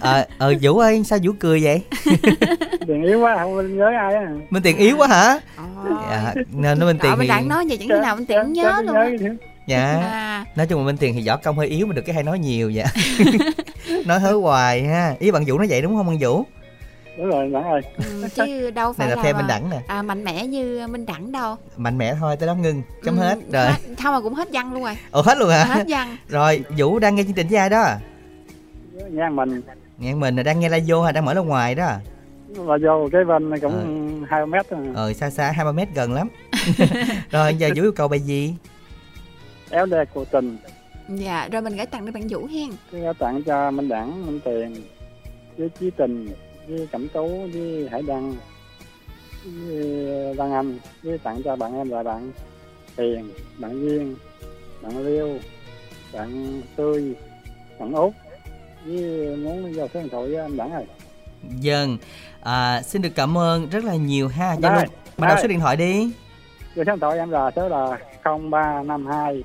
[0.00, 1.82] ờ ờ Vũ ơi sao Vũ cười vậy?
[2.86, 4.30] Tiền yếu quá không nhớ ai á.
[4.50, 5.40] Minh Tiền yếu quá hả?
[6.10, 8.82] Dạ nên nó Minh mình thì đang nói vậy chẳng khi nào mình tiện nhớ
[8.84, 8.96] luôn
[9.66, 10.00] dạ.
[10.02, 10.44] À.
[10.56, 12.38] Nói chung là minh tiền thì võ công hơi yếu mà được cái hay nói
[12.38, 12.84] nhiều dạ
[14.06, 15.14] nói hớ hoài ha.
[15.18, 16.44] Ý bạn vũ nói vậy đúng không bạn vũ
[17.18, 17.80] đúng rồi đẳng ơi.
[17.98, 19.80] Ừ, chứ đâu phải này là là phe minh đẳng nè.
[19.86, 21.56] À, mạnh mẽ như minh đẳng đâu.
[21.76, 23.66] Mạnh mẽ thôi tới đó ngưng chấm Ừ, hết rồi
[24.02, 24.96] không mà cũng hết văn luôn rồi.
[25.10, 25.64] Ồ hết luôn hả?
[25.64, 26.16] Hết văn.
[26.28, 27.86] Rồi vũ đang nghe chương trình với ai đó?
[29.10, 29.62] Nha mình.
[29.98, 31.92] Nghe mình là đang nghe radio hay đang mở ra ngoài đó.
[32.48, 34.78] Là vô cái bên này cũng hai mét thôi.
[34.94, 36.28] ờ xa xa hai ba mét gần lắm.
[37.30, 38.54] Rồi giờ vũ yêu cầu bài gì?
[39.70, 40.56] Éo đe của tình.
[41.08, 42.70] Dạ rồi mình gửi tặng cho bạn vũ hen.
[42.92, 44.74] Cái tặng cho minh đẳng minh tiền
[45.58, 46.28] với chí tình
[46.68, 48.34] với cẩm tú với hải đăng
[49.44, 52.32] với đăng anh với tặng cho bạn em là bạn
[52.96, 54.16] tiền bạn duyên
[54.82, 55.38] bạn liêu
[56.12, 57.14] bạn tươi
[57.78, 58.12] bạn út
[58.86, 60.86] với muốn vào số điện thoại với anh đẳng rồi
[61.60, 61.98] Dân,
[62.42, 64.56] à, xin được cảm ơn rất là nhiều ha.
[64.60, 64.86] Đây, Zalo,
[65.18, 66.12] bắt đầu số điện thoại đi.
[66.76, 69.44] số điện thoại em là số là 0352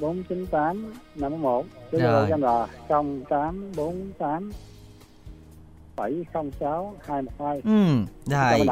[0.00, 2.28] 498 51 số Rồi.
[2.28, 4.50] Zalo em là 0848
[5.96, 8.66] 706 212 Ừ, rồi.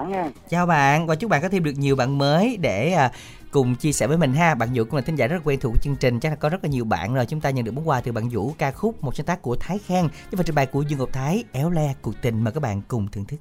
[0.48, 3.12] Chào bạn và chúc bạn có thêm được nhiều bạn mới để à,
[3.50, 4.54] cùng chia sẻ với mình ha.
[4.54, 6.36] Bạn Vũ cũng là thính giả rất là quen thuộc của chương trình, chắc là
[6.36, 7.26] có rất là nhiều bạn rồi.
[7.26, 9.56] Chúng ta nhận được món quà từ bạn Vũ ca khúc một sáng tác của
[9.60, 12.52] Thái Khang với phần trình bày của Dương Ngọc Thái, Éo le cuộc tình mời
[12.52, 13.40] các bạn cùng thưởng thức.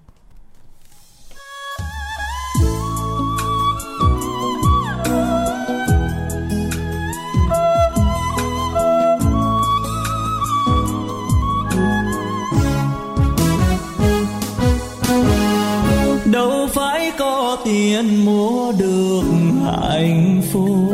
[17.70, 19.24] Có tiền mua được
[19.66, 20.94] hạnh phúc.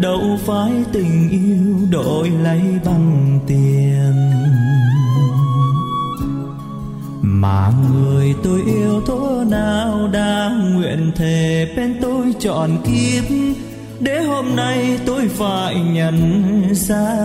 [0.00, 4.12] Đâu phải tình yêu đổi lấy bằng tiền.
[7.22, 13.24] Mà người tôi yêu thố nào đang nguyện thề bên tôi chọn kiếp.
[14.00, 17.16] Để hôm nay tôi phải nhận ra.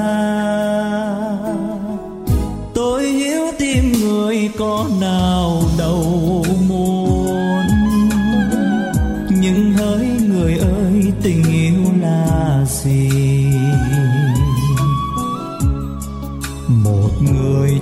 [2.74, 7.03] Tôi hiểu tim người có nào đâu muốn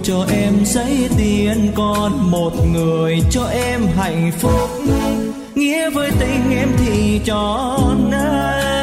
[0.04, 4.70] cho em giấy tiền, còn một người cho em hạnh phúc.
[5.56, 8.81] Nghĩa với tình em thì trọn ai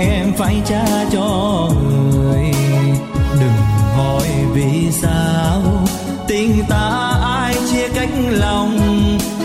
[0.00, 2.52] em phải trả cho người.
[3.40, 3.58] Đừng
[3.96, 5.62] hỏi vì sao,
[6.28, 8.78] tình ta ai chia cách lòng.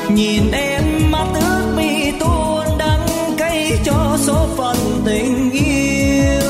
[0.10, 6.41] Nhìn em mắt ước mi tuôn đắng cay cho số phận tình yêu.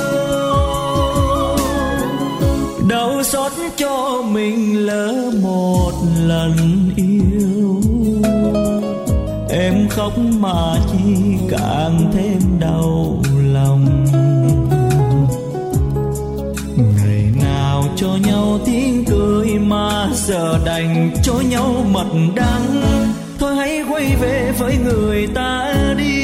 [2.89, 5.91] Đau xót cho mình lỡ một
[6.28, 6.56] lần
[6.95, 7.82] yêu.
[9.49, 10.76] Em khóc mà
[21.24, 22.82] cho nhau mật đắng.
[23.39, 26.24] Thôi hãy quay về với người ta đi.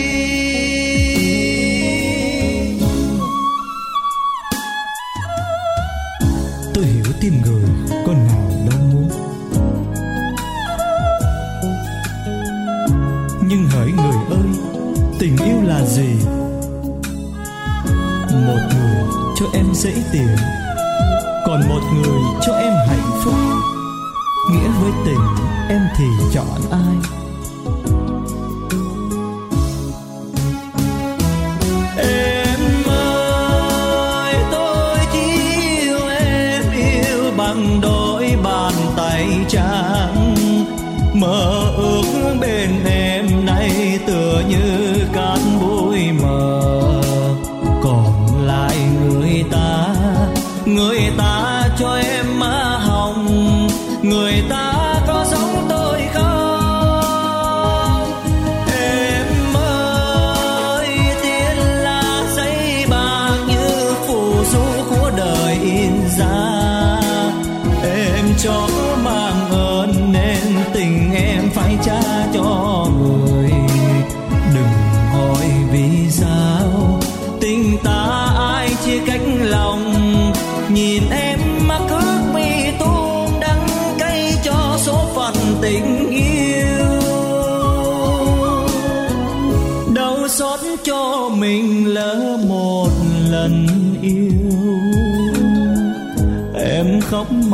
[6.74, 7.70] Tôi hiểu tim người
[8.06, 9.10] con nào đâu muốn.
[13.48, 14.50] Nhưng hỡi người ơi,
[15.20, 16.10] tình yêu là gì?
[18.48, 19.04] Một người
[19.40, 20.36] cho em dễ tiền
[26.36, 27.09] em thì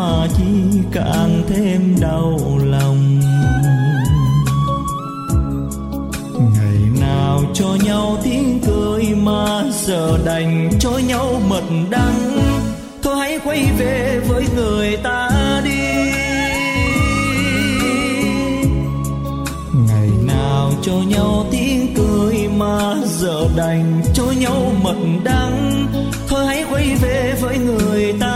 [0.05, 3.19] hoa chi chỉ càng thêm đau lòng.
[6.53, 12.39] Ngày nào cho nhau tiếng cười mà giờ đành cho nhau mật đắng.
[13.03, 15.29] Thôi hãy quay về với người ta
[15.63, 15.71] đi.
[19.87, 25.87] Ngày nào cho nhau tiếng cười mà giờ đành cho nhau mật đắng.
[26.27, 28.34] Thôi hãy quay về với người ta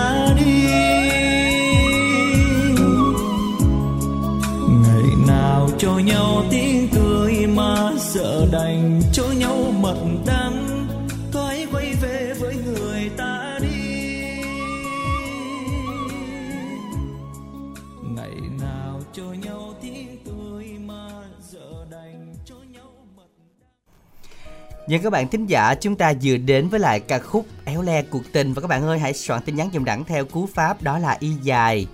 [24.90, 28.02] Và các bạn thính giả, chúng ta vừa đến với lại ca khúc Éo le
[28.02, 30.82] cuộc tình và các bạn ơi hãy soạn tin nhắn dùm đẳng theo cú pháp
[30.82, 31.88] đó là y dài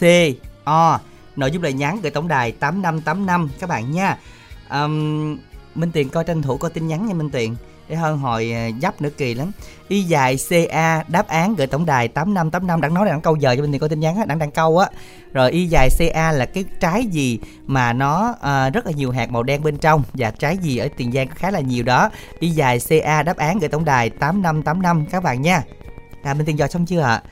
[0.00, 0.04] C
[0.64, 1.00] O.
[1.36, 4.18] Nội dung lời nhắn gửi tổng đài 8585 các bạn nha.
[4.70, 5.38] Um,
[5.74, 7.56] Minh Tiền coi tranh thủ coi tin nhắn nha Minh Tiền
[7.90, 9.52] để hơn hồi ờ, dấp nữa kỳ lắm.
[9.88, 10.36] Y dài
[10.70, 13.78] ca đáp án gửi tổng đài 8585 đang nói đang câu giờ cho mình thì
[13.78, 14.88] coi tin nhắn á đang đang câu á.
[15.32, 19.30] Rồi y dài ca là cái trái gì mà nó ờ, rất là nhiều hạt
[19.30, 22.10] màu đen bên trong và trái gì ở tiền giang có khá là nhiều đó.
[22.38, 25.62] Y dài ca đáp án gửi tổng đài 8585 các bạn nha.
[26.22, 27.22] À mình Tiền giờ xong chưa ạ?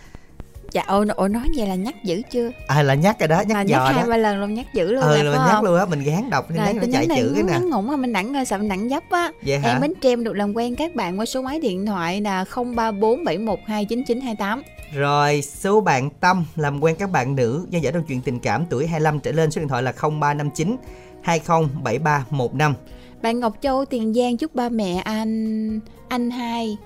[0.72, 2.50] Dạ ồ, ồ nói vậy là nhắc dữ chưa?
[2.66, 5.02] à là nhắc rồi đó nhắc dò nhắc hai ba lần luôn nhắc dữ luôn
[5.02, 5.64] ừ là nhắc không?
[5.64, 8.34] luôn á mình gán đọc Rồi nhắn nó chạy chữ cái nè mà mình đặng
[8.34, 10.76] ờ, sợ mình đặng dấp á vậy hả Em Bến Tre em được làm quen
[10.76, 14.62] các bạn qua số máy điện thoại là 0347129928
[14.94, 18.64] Rồi số bạn Tâm làm quen các bạn nữ do giải trong chuyện tình cảm
[18.70, 20.76] tuổi 25 trở lên số điện thoại là 0359
[21.22, 22.74] 207315.
[23.22, 26.76] Bạn Ngọc Châu Tiền Giang chúc ba mẹ anh anh hai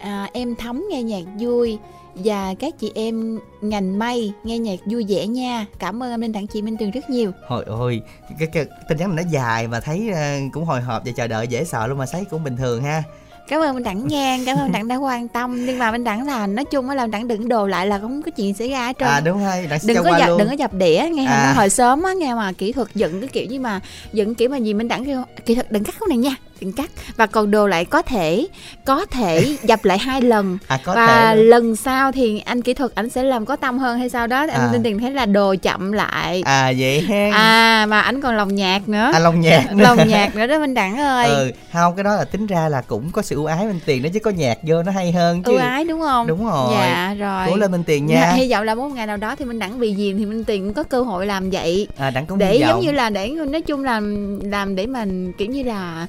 [0.00, 1.78] à, em thấm nghe nhạc vui
[2.14, 5.66] và các chị em ngành may nghe nhạc vui vẻ nha.
[5.78, 7.30] Cảm ơn anh Minh Đặng chị Minh Tường rất nhiều.
[7.46, 8.02] Hồi ôi,
[8.38, 10.20] cái, cái, tin nhắn này nó dài mà thấy ờ,
[10.52, 13.02] cũng hồi hộp và chờ đợi dễ sợ luôn mà thấy cũng bình thường ha.
[13.48, 16.26] Cảm ơn Minh Đặng nha, cảm ơn Đặng đã quan tâm nhưng mà Minh Đặng
[16.26, 18.86] là nói chung á là Đặng đừng đồ lại là không có chuyện xảy ra
[18.86, 19.08] hết trơn.
[19.08, 20.38] À đúng rồi, đã đừng có dập luôn.
[20.38, 21.52] đừng có dập đĩa nghe À.
[21.56, 23.80] hồi sớm á nghe mà kỹ thuật dựng cái kiểu như mà
[24.12, 26.72] dựng kiểu mà gì Minh Đặng kêu kỹ thuật đừng cắt khúc này nha đừng
[26.72, 28.46] cắt và còn đồ lại có thể
[28.84, 31.46] có thể dập lại hai lần À có và thể luôn.
[31.48, 34.46] lần sau thì anh kỹ thuật anh sẽ làm có tâm hơn hay sao đó
[34.52, 34.58] À.
[34.60, 37.30] anh tin tiền thấy là đồ chậm lại À vậy ha.
[37.32, 39.82] à mà anh còn lòng nhạc nữa À lòng nhạc nữa.
[39.84, 42.80] lòng nhạc nữa đó Minh Đặng ơi Ừ, không cái đó là tính ra là
[42.80, 45.42] cũng có sự ưu ái bên tiền đó chứ có nhạc vô nó hay hơn
[45.42, 45.50] chứ.
[45.52, 46.68] ưu ái đúng không Đúng rồi.
[46.74, 48.32] dạ rồi Cố lên bên tiền nha.
[48.32, 50.64] hy vọng là một ngày nào đó thì Minh Đặng vì gì thì Minh Tiền
[50.64, 53.62] cũng có cơ hội làm vậy À đặng cũng để giống như là để nói
[53.62, 54.00] chung là
[54.42, 56.06] làm để mình kiểu như là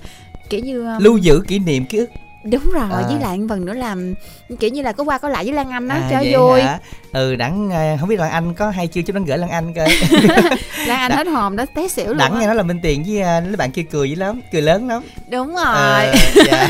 [0.49, 2.09] kiểu như um, lưu giữ kỷ niệm ký ức
[2.51, 3.01] đúng rồi À.
[3.09, 4.13] với lại một phần nữa làm
[4.59, 6.79] kiểu như là có qua có lại với Lan Anh á à, cho vui hả?
[7.13, 9.73] ừ đặng ờ, không biết lan anh có hay chưa chứ đặng gửi lan anh
[9.73, 9.87] coi
[10.87, 12.39] Lan Anh hết hồn đó té xỉu luôn đặng á.
[12.39, 14.87] nghe nói là minh tiền với ờ, mấy bạn kia cười dữ lắm cười lớn
[14.87, 16.13] lắm đúng rồi Ờ,
[16.45, 16.67] dạ.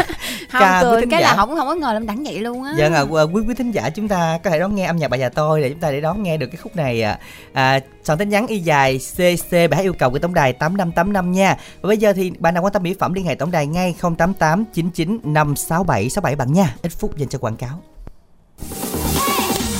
[0.59, 1.27] Không ca quý cười thính cái giả.
[1.29, 3.71] là không không có ngờ làm đẳng vậy luôn á Dạ, à, quý quý thính
[3.71, 5.91] giả chúng ta có thể đón nghe âm nhạc bà già tôi để chúng ta
[5.91, 7.19] để đón nghe được cái khúc này ạ.
[7.53, 11.31] À, soạn tin nhắn y dài CC bài hát yêu cầu của tổng đài 8585
[11.31, 11.57] nha.
[11.81, 13.95] Và bây giờ thì bạn nào quan tâm mỹ phẩm liên hệ tổng đài ngay
[14.01, 16.75] 088 99 567 67 bạn nha.
[16.81, 17.81] Ít phút dành cho quảng cáo.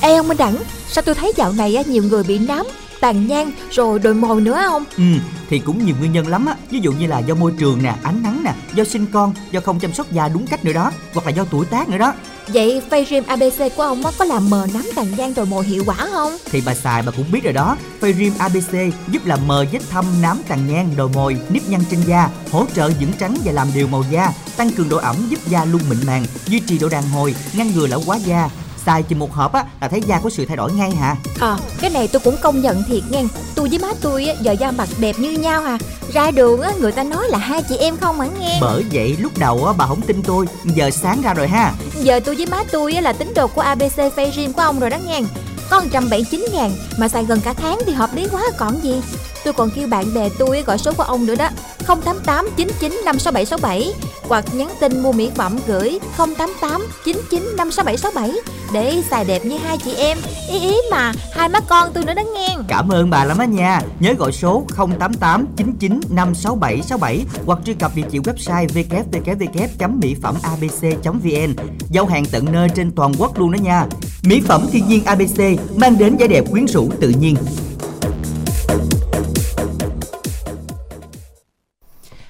[0.01, 0.55] Ê ông Minh Đẳng,
[0.87, 2.65] sao tôi thấy dạo này á, nhiều người bị nám,
[2.99, 4.83] tàn nhang rồi đồi mồi nữa không?
[4.97, 5.03] Ừ,
[5.49, 7.95] thì cũng nhiều nguyên nhân lắm á Ví dụ như là do môi trường nè,
[8.03, 10.91] ánh nắng nè Do sinh con, do không chăm sóc da đúng cách nữa đó
[11.13, 12.13] Hoặc là do tuổi tác nữa đó
[12.47, 15.83] Vậy Face Cream ABC của ông có làm mờ nám tàn nhang đồi mồi hiệu
[15.85, 16.37] quả không?
[16.45, 18.73] Thì bà xài bà cũng biết rồi đó Phayrim ABC
[19.07, 22.65] giúp làm mờ vết thâm, nám tàn nhang, đồi mồi, nếp nhăn trên da Hỗ
[22.75, 25.81] trợ dưỡng trắng và làm đều màu da Tăng cường độ ẩm giúp da luôn
[25.89, 28.49] mịn màng Duy trì độ đàn hồi, ngăn ngừa lão hóa da
[28.85, 31.15] Xài chừng một hộp á là thấy da có sự thay đổi ngay hả?
[31.39, 33.23] Ờ, cái này tôi cũng công nhận thiệt nghe.
[33.55, 35.77] Tôi với má tôi á, giờ da mặt đẹp như nhau à.
[36.13, 38.57] Ra đường á, người ta nói là hai chị em không hẳn nghe?
[38.61, 41.73] Bởi vậy lúc đầu á bà không tin tôi Giờ sáng ra rồi ha.
[41.99, 44.79] Giờ tôi với má tôi á, là tín đồ của ABC Face Cream của ông
[44.79, 45.21] rồi đó nghe.
[45.69, 49.01] Có 179 ngàn Mà xài gần cả tháng thì hợp lý quá còn gì
[49.45, 51.49] Tôi còn kêu bạn bè tôi gọi số của ông nữa đó
[51.87, 53.93] 088 99 56767
[54.29, 58.31] Hoặc nhắn tin mua mỹ phẩm gửi 088 99 56767
[58.73, 60.17] Để xài đẹp như hai chị em
[60.51, 63.45] Ý ý mà, hai má con tôi nữa đó nghe Cảm ơn bà lắm á
[63.45, 63.81] nha.
[63.99, 71.55] Nhớ gọi số 088 99 56767 hoặc truy cập địa chỉ website www.mỹ phẩm abc.vn.
[71.89, 73.85] Giao hàng tận nơi trên toàn quốc luôn đó nha.
[74.23, 75.39] Mỹ phẩm thiên nhiên ABC
[75.75, 77.35] mang đến vẻ đẹp quyến rũ tự nhiên.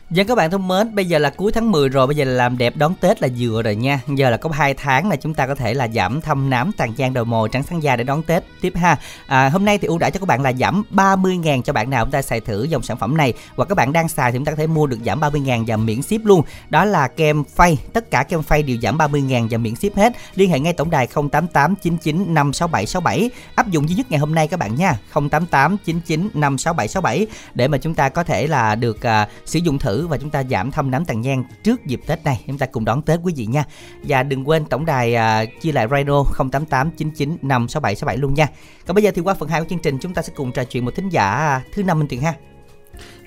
[0.10, 2.32] Dân các bạn thân mến, bây giờ là cuối tháng 10 rồi, bây giờ là
[2.32, 4.02] làm đẹp đón Tết là vừa rồi nha.
[4.08, 6.94] Giờ là có 2 tháng là chúng ta có thể là giảm thâm nám tàn
[6.94, 8.98] trang đầu mồi trắng sáng da để đón Tết tiếp ha.
[9.28, 12.06] À, hôm nay thì ưu đãi cho các bạn là giảm 30.000 cho bạn nào
[12.06, 14.46] chúng ta xài thử dòng sản phẩm này và các bạn đang xài thì chúng
[14.46, 16.42] ta có thể mua được giảm 30.000 và miễn ship luôn.
[16.70, 20.14] Đó là kem phay, tất cả kem phay đều giảm 30.000 và miễn ship hết.
[20.36, 24.36] Liên hệ ngay tổng đài 088 99 567 67 áp dụng duy nhất ngày hôm
[24.36, 24.98] nay các bạn nha.
[25.14, 29.95] 088 99 56767 để mà chúng ta có thể là được à, sử dụng thử
[30.10, 32.44] và chúng ta giảm thâm nám tàn nhang trước dịp Tết này.
[32.48, 33.64] Chúng ta cùng đón Tết quý vị nha.
[34.04, 38.48] Và đừng quên tổng đài à, chia lại radio 088 99 56767 luôn nha.
[38.88, 40.64] Còn bây giờ thì qua phần 2 của chương trình chúng ta sẽ cùng trò
[40.64, 42.34] chuyện một thính giả à, thứ năm Minh Tuyền ha.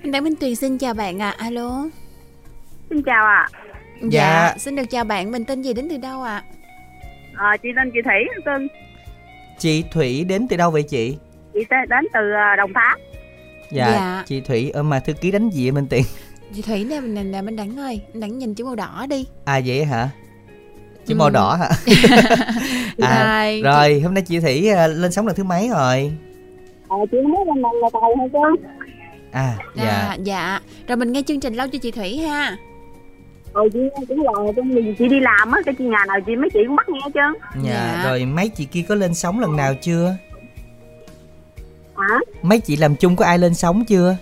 [0.02, 1.34] Minh Đặng Minh Tuyền xin chào bạn ạ.
[1.38, 1.86] Alo.
[2.90, 3.48] Xin chào ạ.
[4.02, 4.54] Dạ.
[4.58, 5.30] Xin được chào bạn.
[5.30, 6.42] Mình tên gì đến từ đâu ạ?
[7.36, 8.66] À, chị tên chị Thủy, Cưng.
[9.58, 11.16] Chị Thủy đến từ đâu vậy chị?
[11.54, 12.98] Chị đến từ ờ, Đồng Tháp.
[13.72, 14.24] Dạ, Dạ.
[14.26, 16.02] chị Thủy ơ mà thư ký đánh gì vậy Minh Tuyền?
[16.54, 18.00] Chị Thủy nè, mình nè, Minh Đặng ơi.
[18.14, 19.26] Đặng nhìn chữ màu đỏ đi.
[19.44, 20.10] À vậy hả?
[21.06, 21.18] Chữ Ừ.
[21.18, 21.68] màu đỏ hả?
[23.02, 26.12] à, Rồi, rồi, hôm nay chị Thủy à, lên sóng lần thứ mấy rồi?
[26.88, 28.66] À, chị mới lên lần là đầu hay chứ?
[29.32, 29.84] À, Dạ.
[29.84, 29.90] dạ.
[29.90, 30.60] À, dạ.
[30.88, 32.56] Rồi mình nghe chương trình lâu cho chị Thủy ha.
[33.52, 33.78] Ừ, chị
[34.08, 36.58] cũng là trong mình chị đi làm á, cái chị nhà nào chị mấy chị
[36.66, 37.20] cũng bắt nghe chứ.
[37.64, 38.02] Dạ, Dạ.
[38.08, 40.14] rồi mấy chị kia có lên sóng lần nào chưa?
[41.96, 42.18] Hả?
[42.42, 44.16] Mấy chị làm chung có ai lên sóng chưa?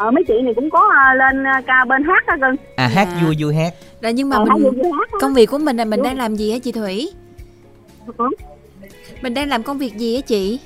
[0.00, 2.56] Ờ, mấy chị này cũng có ờ, lên ờ, ca bên hát á cưng.
[2.76, 3.20] À hát Dạ.
[3.26, 3.74] vui vui hát.
[4.00, 5.18] Rồi nhưng mà Ờ, hát mình vui vui hát á.
[5.20, 7.10] công việc của mình là mình đang làm gì hả chị Thủy?
[8.16, 8.28] Ừ.
[9.22, 10.60] Mình đang làm công việc gì hả chị?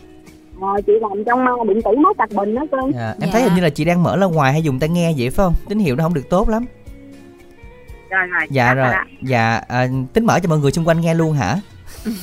[0.61, 2.93] Ờ, chị làm trong điện tử máy sạc bình đó cưng.
[2.95, 3.09] Dạ.
[3.09, 3.27] Em Dạ.
[3.33, 5.45] thấy hình như là chị đang mở ra ngoài hay dùng tai nghe vậy phải
[5.45, 5.55] không?
[5.69, 6.65] Tín hiệu nó không được tốt lắm.
[8.11, 8.43] Rồi rồi.
[8.51, 8.93] Dạ rồi.
[8.93, 8.99] đó.
[9.23, 11.57] Dạ à, tính mở cho mọi người xung quanh nghe luôn hả?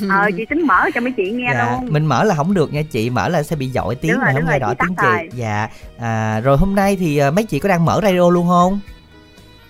[0.09, 1.71] Ờ, chị tính mở cho mấy chị nghe dạ.
[1.71, 1.93] luôn.
[1.93, 4.25] Mình mở là không được nha chị, mở là sẽ bị dội tiếng Đúng mà
[4.25, 5.17] rồi, không nghe rồi, rõ tiếng rồi.
[5.31, 5.37] chị.
[5.37, 5.67] Dạ.
[5.99, 8.79] À, rồi hôm nay thì à, mấy chị có đang mở radio luôn không?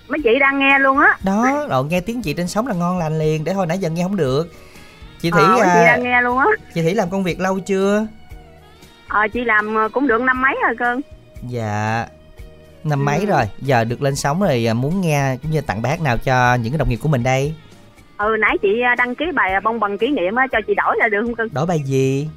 [0.08, 1.18] Mấy chị đang nghe luôn á.
[1.24, 3.90] Đó, rồi nghe tiếng chị trên sóng là ngon lành liền để thôi nãy giờ
[3.90, 4.54] nghe không được.
[5.22, 6.46] Chị Thủy Ờ, mấy chị à, đang nghe luôn á.
[6.74, 8.08] chị Thủy làm công việc lâu chưa?
[9.08, 11.02] Ờ, chị làm ờ, cũng được năm mấy rồi cưng.
[11.50, 12.06] Dạ.
[12.84, 13.26] Năm mấy Ừ.
[13.26, 16.56] rồi, giờ được lên sóng rồi à, muốn nghe cũng như tặng hát nào cho
[16.56, 17.54] những cái đồng nghiệp của mình đây?
[18.22, 20.74] Ừ, nãy chị ờ, đăng ký bài ờ, bông bằng kỷ niệm á, cho chị
[20.76, 21.48] đổi là được không cưng?
[21.54, 22.30] Đổi bài gì?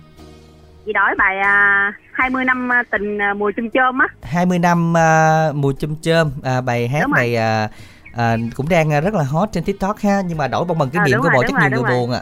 [0.87, 4.07] Chị đổi bài à, 20 năm à, tình à, mùa chum chôm á.
[4.23, 7.09] 20 năm à, mùa chum chôm à, bài hát rồi.
[7.17, 7.69] này à,
[8.17, 10.91] à, cũng đang à, rất là hot trên tiktok ha nhưng mà đổi bông bằng
[10.91, 12.21] kỷ niệm đúng của rồi, bộ chắc nhiều rồi, người đúng buồn ạ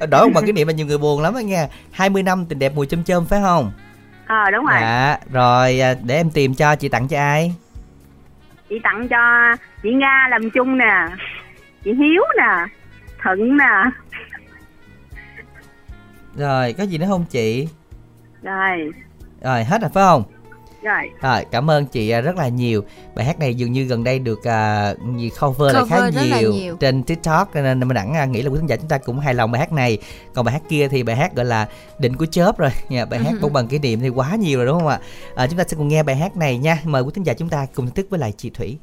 [0.10, 2.58] đổi bông bằng kỷ niệm là nhiều người buồn lắm á nha 20 năm tình
[2.58, 3.72] đẹp mùa chum chôm phải không
[4.26, 4.80] Ờ đúng rồi.
[4.80, 7.54] dạ rồi à, để em tìm cho chị tặng cho ai
[8.68, 9.18] Chị tặng cho
[9.82, 11.06] chị Nga làm chung nè.
[11.84, 12.66] Chị Hiếu nè.
[13.22, 13.90] Thuận nè.
[16.36, 17.68] rồi có gì nữa không chị
[18.42, 18.92] Rồi,
[19.42, 20.24] rồi hết rồi phải không
[20.84, 21.10] rồi.
[21.20, 22.84] Rồi, cảm ơn chị à, rất là nhiều.
[23.14, 26.22] Bài hát này dường như gần đây được à, nhiều cover, lại khá Cover rất
[26.30, 26.76] là nhiều, nhiều.
[26.76, 29.34] trên TikTok nên mình đẳng à, nghĩ là quý khán giả chúng ta cũng hài
[29.34, 29.98] lòng bài hát này.
[30.34, 31.68] Còn bài hát kia thì bài hát gọi là
[31.98, 32.70] định của chớp rồi.
[32.88, 34.98] Nha, bài hát bông bằng kỷ niệm thì quá nhiều rồi đúng không ạ?
[35.34, 36.78] À, chúng ta sẽ cùng nghe bài hát này nha.
[36.84, 38.78] Mời quý khán giả chúng ta cùng thưởng thức với lại chị Thủy.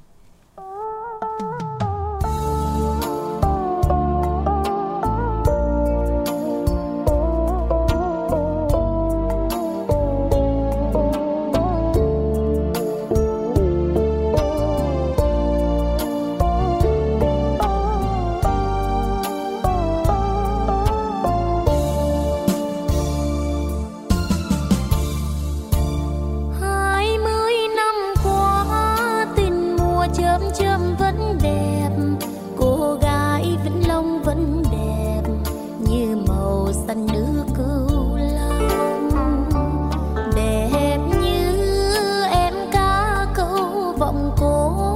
[44.13, 44.90] giọng cô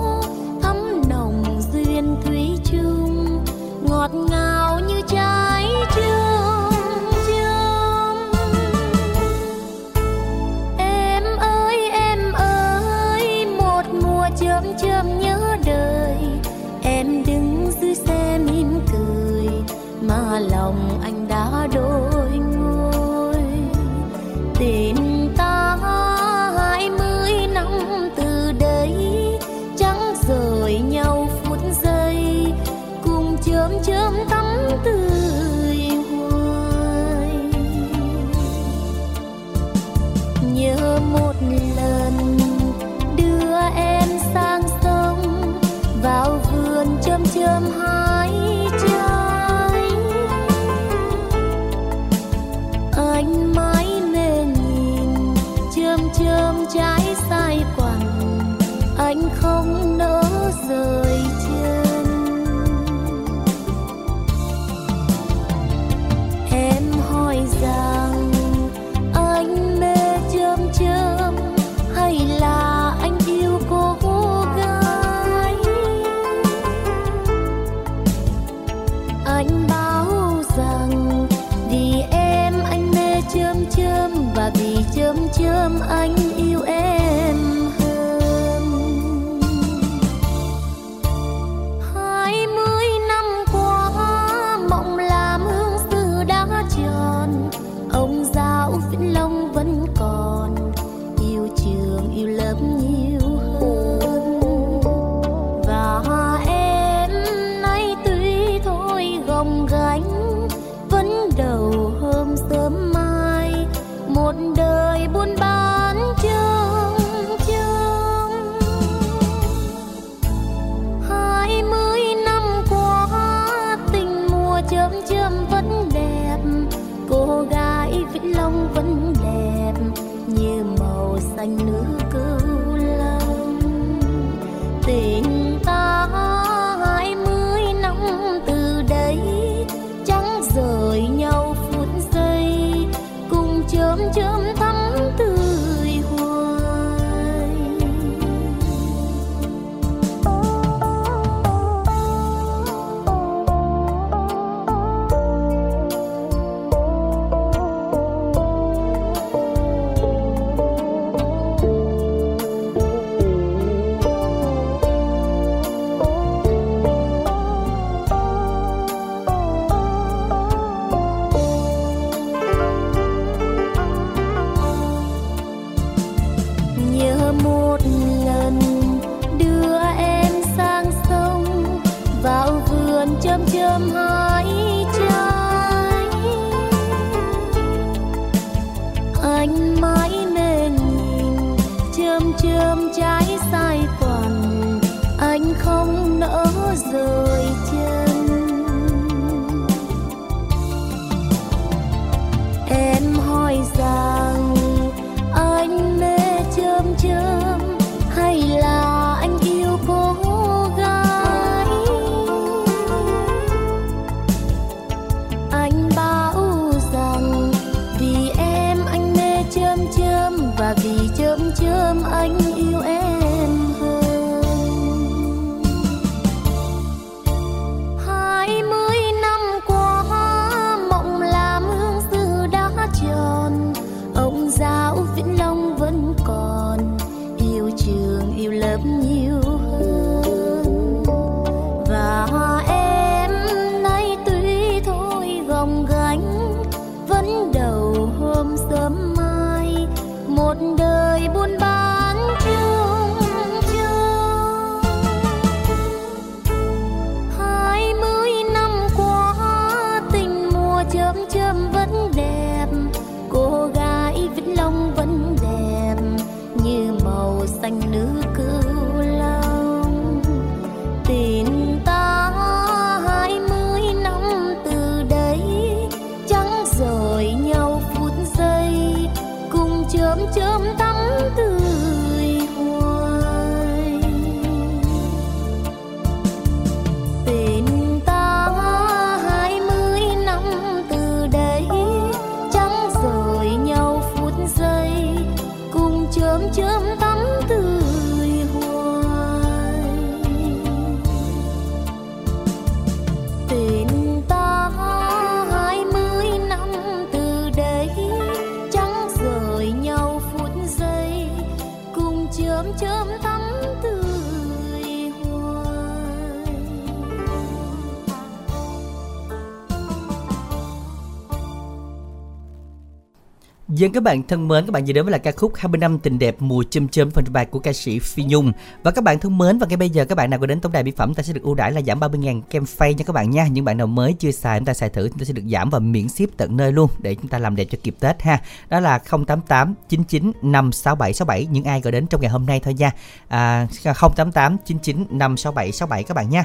[323.86, 326.00] Dân các bạn thân mến, các bạn vừa đến với là ca khúc 20 năm
[326.00, 328.52] tình đẹp mùa châm châm phần bài của ca sĩ Phi Nhung.
[328.84, 330.72] Và các bạn thân mến, và ngay bây giờ các bạn nào có đến tổng
[330.72, 333.14] đài mỹ phẩm ta sẽ được ưu đãi là giảm 30.000 kem phay nha các
[333.14, 333.48] bạn nha.
[333.48, 335.70] Những bạn nào mới chưa xài chúng ta xài thử chúng ta sẽ được giảm
[335.70, 338.42] và miễn ship tận nơi luôn để chúng ta làm đẹp cho kịp Tết ha.
[338.70, 342.74] Đó là 088 99 567 67 những ai gọi đến trong ngày hôm nay thôi
[342.74, 342.92] nha.
[343.28, 346.44] À 088 99 567 67 các bạn nha.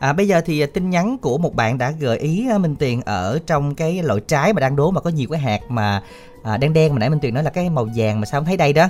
[0.00, 2.76] À, bây giờ thì à, tin nhắn của một bạn đã gợi ý à, Minh
[2.76, 6.02] Tiền ở trong cái loại trái mà đang đố mà có nhiều cái hạt mà
[6.44, 8.46] à, đen đen mà nãy Minh Tuyền nói là cái màu vàng mà sao không
[8.46, 8.88] thấy đây đó.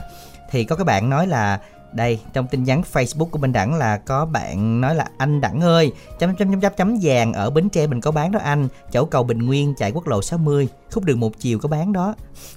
[0.50, 1.60] Thì có các bạn nói là
[1.92, 5.60] đây trong tin nhắn Facebook của Minh Đẳng là có bạn nói là anh Đẳng
[5.60, 8.68] ơi chấm chấm chấm chấm chấm vàng ở Bến Tre mình có bán đó anh.
[8.92, 12.14] Chỗ cầu Bình Nguyên chạy quốc lộ 60 khúc đường một chiều có bán đó.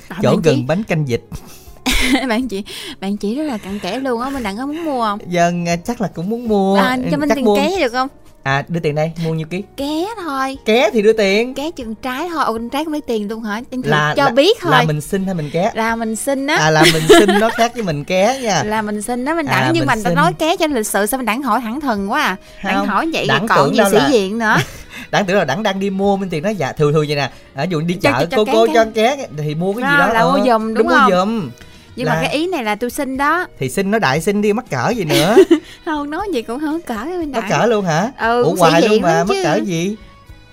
[0.08, 1.22] À, chỗ gần chị- bánh canh vịt.
[2.30, 2.64] Bạn chị
[3.00, 5.20] bạn chị rất là cặn kẽ luôn á mình đặng có muốn mua không?
[5.28, 6.76] Dân à, chắc là cũng muốn mua.
[6.76, 8.08] À, cho mình chắc tiền ké được không
[8.44, 9.64] à đưa tiền đây mua nhiêu ký?
[9.78, 10.58] Ké thôi.
[10.66, 11.54] Ké thì đưa tiền.
[11.54, 12.44] Ké chừng trái thôi.
[12.46, 13.62] Ồ trái không lấy tiền luôn hả?
[13.70, 14.72] Em là cho là, biết thôi.
[14.72, 15.72] là mình xin hay mình ké?
[15.74, 16.56] Là mình xin á.
[16.56, 18.64] À là mình xin nó khác với mình ké nha.
[18.64, 19.72] Là mình xin đó mình À, đặng.
[19.74, 20.14] Nhưng mình xin.
[20.14, 22.36] nói ké cho lịch sự sao mình đặng hỏi thẳng thừng quá à.
[22.64, 24.56] Đặng Không, hỏi vậy đặng còn gì sĩ là- diện nữa.
[25.12, 27.30] Đặng tưởng là đặng đang đi mua minh tiền nói dạ thường thường vậy nè.
[27.56, 30.14] Ở dụ đi chợ cô cô cho ké thì mua cái gì À, đó.
[30.14, 31.12] là mua ờ, giùm, đúng mua không?
[31.12, 31.50] giùm
[31.96, 33.48] nhưng Là- mà cái ý này là tôi xin đó.
[33.60, 35.36] Thì xin nó đại xin đi mắc cỡ gì nữa?
[35.86, 38.12] Không nói gì cũng không cỡ mắc cỡ luôn hả?
[38.20, 39.44] Ừ, ủa hoài luôn mà lắm mắc chứ.
[39.44, 39.96] cỡ gì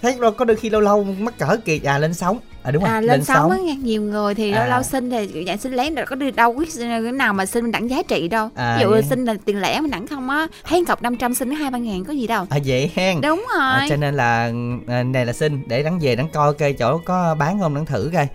[0.02, 2.38] thấy có đôi khi lâu lâu mắc cỡ kỳ à lên sóng.
[2.62, 4.66] À đúng rồi à, lên sóng á nghe nhiều người thì lâu À.
[4.66, 7.64] lâu xin thì dạng xin lén rồi có đi đâu biết cái nào mà xin
[7.64, 8.48] mình đặng giá trị đâu.
[8.54, 9.02] À, ví dụ vậy.
[9.10, 12.04] xin là tiền lẻ mình đặng không á thấy cọc 500 xin hai ba ngàn
[12.04, 12.46] có gì đâu.
[12.50, 13.60] À vậy hen đúng rồi.
[13.62, 14.52] À, cho nên là
[14.88, 17.86] à, này là xin để đắng về đắng coi coi chỗ có bán không đắng
[17.86, 18.26] thử coi.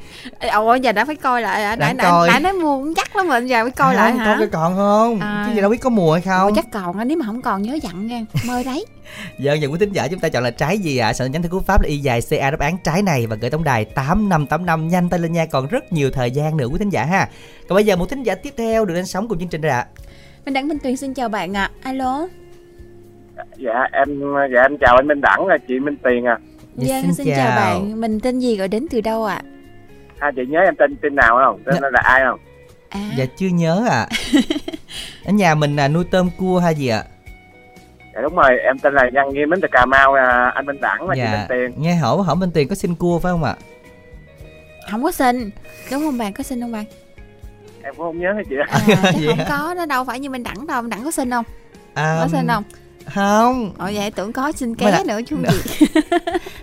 [0.51, 3.27] Ồ giờ đã phải coi lại à, đã đã, đã nói mua cũng chắc lắm
[3.27, 4.35] rồi giờ phải coi À, lại hả?
[4.39, 5.19] cái còn không?
[5.19, 5.45] À.
[5.49, 6.55] chứ gì đâu biết có mùa hay không.
[6.55, 8.85] Chắc còn á nếu mà không còn nhớ dặn nha mơ đấy
[9.37, 11.07] Giờ giờ quý thính giả chúng ta chọn là trái gì ạ?
[11.07, 11.13] À?
[11.13, 13.49] Soạn nhắn thư cú pháp là y dài CA đáp án trái này và gửi
[13.49, 16.89] tổng đài 8585 nhanh tay lên nha, còn rất nhiều thời gian nữa quý thính
[16.89, 17.29] giả ha.
[17.67, 19.71] Còn bây giờ một thính giả tiếp theo được lên sóng cùng chương trình rồi
[19.71, 19.85] ạ.
[20.45, 22.27] mình đặng minh tuyền xin chào bạn ạ alo
[23.57, 24.21] dạ em
[24.53, 26.37] dạ em chào anh Minh Đẳng là chị Minh Tiền à
[26.75, 27.55] Dạ, xin, xin chào.
[27.55, 29.41] bạn mình tên gì gọi đến từ đâu ạ
[30.19, 32.39] hai chị nhớ em tên tên nào không tên là ai không
[32.89, 34.07] à Dạ chưa nhớ ạ.
[35.25, 37.03] Ở nhà mình là nuôi tôm cua hay gì ạ?
[38.15, 40.81] Dạ đúng rồi em tên là Văn Nghiêm đến từ Cà Mau à, anh Minh
[40.81, 41.31] Đẳng là chị Dạ.
[41.31, 43.55] Minh Tiền Nghe hỏi hỏi bên tiền có xin cua phải không ạ?
[44.91, 45.49] không có xin
[45.91, 46.85] đúng không bạn có xin không bạn
[47.83, 49.45] em cũng không nhớ hả chị à, chắc Vậy không hả?
[49.49, 51.45] có nó đâu phải như mình đẳng đâu mình đẳng có xin không
[51.93, 52.63] À, có xin không
[53.13, 55.49] Không, ồ vậy tưởng có xin ké là- nữa chứ Nè.
[55.49, 55.85] gì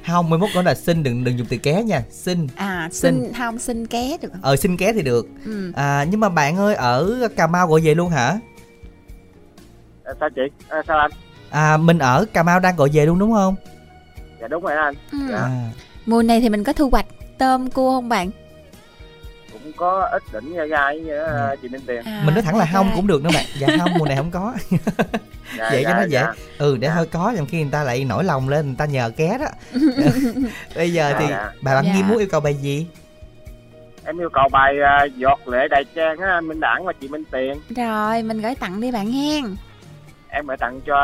[0.06, 2.46] không, mới mốt nói là xin đừng đừng dùng từ ké nha, xin.
[2.56, 3.22] à Xin.
[3.24, 5.26] xin không xin ké được không Ờ xin ké thì được.
[5.44, 5.72] ừ.
[5.76, 8.38] À nhưng mà bạn ơi ở Cà Mau gọi về luôn hả?
[10.04, 11.10] à, sao chị à, sao anh
[11.52, 13.54] À mình ở Cà Mau đang gọi về luôn đúng không?
[14.40, 15.18] dạ đúng rồi anh Ừ.
[15.30, 15.36] Dạ.
[15.36, 15.70] À.
[16.06, 17.06] mùa này thì mình có thu hoạch
[17.38, 18.30] tôm cua không bạn
[19.52, 22.56] cũng có ít đỉnh nha gai với à, chị Minh Tiền à, mình nói thẳng
[22.58, 24.54] là không cũng được nữa bạn dạ không mùa này không có
[25.58, 26.32] dạ, vậy cho dạ, nó dễ dạ.
[26.58, 26.94] ừ để Dạ.
[26.94, 29.46] hơi có trong khi người ta lại nổi lòng lên người ta nhờ ké đó
[30.76, 31.50] bây giờ thì Dạ.
[31.62, 31.94] bà bạn Dạ.
[31.94, 32.86] nghiêm muốn yêu cầu bài gì
[34.04, 37.08] em yêu cầu bài à, giọt lệ đại trang á anh Minh Đẳng và chị
[37.08, 39.44] Minh Tiền rồi mình gửi tặng đi bạn hen
[40.34, 40.96] em phải tặng cho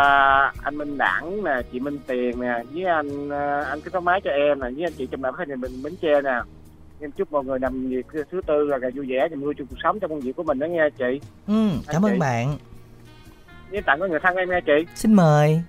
[0.62, 4.20] anh Minh Đẳng nè chị Minh Tiền nè với anh à, anh cái tóc mái
[4.24, 6.40] cho em nè với anh chị trong đám khách mình Bến Tre nè.
[7.00, 9.66] Em chúc mọi người làm việc thứ tư là ngày vui vẻ niềm vui trong
[9.66, 11.20] cuộc sống trong công việc của mình đó nghe chị.
[11.46, 12.56] Ừ cảm ơn bạn.
[13.70, 14.86] Với tặng có người thân em nghe chị.
[14.94, 15.62] Xin mời.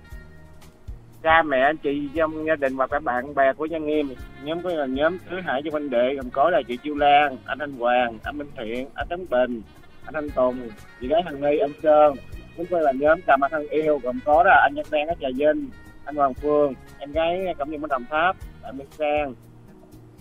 [1.22, 4.14] Cha mẹ anh chị trong gia đình và các bạn bè của Nhân Nghiêm.
[4.42, 7.36] Nhóm có là nhóm Thứ Hải trong anh đệ gồm có là chị Chiêu Lan
[7.44, 9.62] anh Anh Hoàng anh Minh Thiện anh Tấn Bình
[10.04, 10.68] anh Anh Tùng
[11.00, 12.16] chị gái Hằng Nghi anh Sơn
[12.60, 15.14] chúng tôi là nhóm Cà Mau thân yêu gồm có là anh Nhật Đen ở
[15.20, 15.70] Trà Vinh
[16.04, 19.34] anh Hoàng Phương em gái Cẩm Nhung ở Đồng Tháp bạn Minh Sang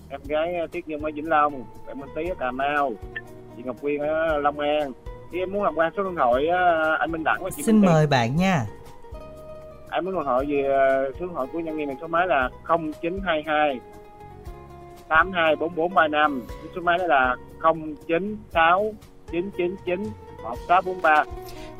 [0.10, 2.94] em gái Tiết Nhung ở Vĩnh Long bạn Minh Tý ở Cà Mau
[3.60, 4.92] chị Ngọc Quyên ở Long An.
[5.32, 7.82] Thì em muốn làm quan số điện thoại á, anh Minh Đẳng và chị xin
[7.82, 8.66] Minh mời bạn nha.
[9.92, 12.28] Em muốn điện thoại về ờ, số điện thoại của nhân viên này số máy
[12.28, 13.80] là 0922
[15.08, 17.36] 824435 Cái số máy đó là
[18.08, 18.94] 096
[19.32, 20.04] 999
[20.44, 21.24] 1643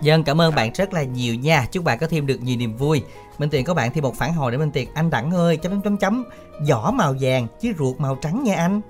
[0.02, 1.66] dân cảm ơn bạn rất là nhiều nha.
[1.72, 3.02] Chúc bạn có thêm được nhiều niềm vui.
[3.38, 5.72] Minh Tiền có bạn thêm một phản hồi để Minh Tiền anh Đẳng ơi chấm
[5.72, 6.26] chấm chấm chấm.
[6.70, 8.82] Vỏ màu vàng chứ ruột màu trắng nha anh.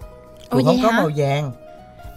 [0.50, 0.98] Ồ, ruột không vậy có hả?
[1.00, 1.52] màu vàng.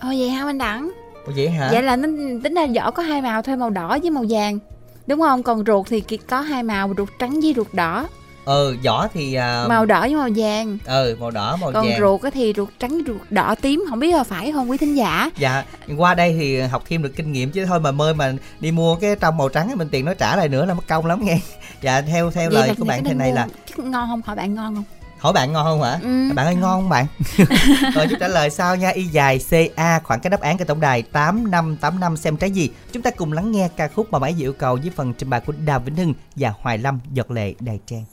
[0.00, 0.90] Ồ vậy hả anh đẳng?
[1.26, 1.68] Ủa vậy hả?
[1.72, 2.08] Vậy là nó
[2.44, 4.58] tính ra vỏ có hai màu thôi màu đỏ với màu vàng.
[5.06, 5.42] Đúng không?
[5.42, 8.08] Còn ruột thì có hai màu ruột trắng với ruột đỏ
[8.44, 10.78] ừ vỏ thì à, màu đỏ với màu vàng.
[10.84, 12.00] Ừ màu đỏ màu còn vàng.
[12.00, 15.30] ruột thì ruột trắng ruột đỏ tím không biết là phải không quý thính giả?
[15.36, 15.64] Dạ
[15.96, 18.96] qua đây thì học thêm được kinh nghiệm chứ thôi mà mơi mà đi mua
[18.96, 21.38] cái trong màu trắng mình tiền nó trả lại nữa là mất công lắm nghe.
[21.80, 23.46] Dạ theo theo Vậy lời của cái bạn thế này là
[23.76, 24.22] ngon không?
[24.24, 24.84] Hỏi bạn ngon không?
[25.18, 25.98] Hỏi bạn ngon không hả?
[26.02, 26.34] Ừ.
[26.34, 27.06] bạn ơi ngon không bạn?
[27.94, 29.40] Rồi chút trả lời sau nha y dài
[29.76, 32.70] ca khoảng cái đáp án của tổng đài tám năm tám năm xem trái gì.
[32.92, 35.30] Chúng ta cùng lắng nghe ca khúc mà máy dự yêu cầu với phần trình
[35.30, 38.04] bày của đào vĩnh hưng và hoài lâm giọt lệ đài trang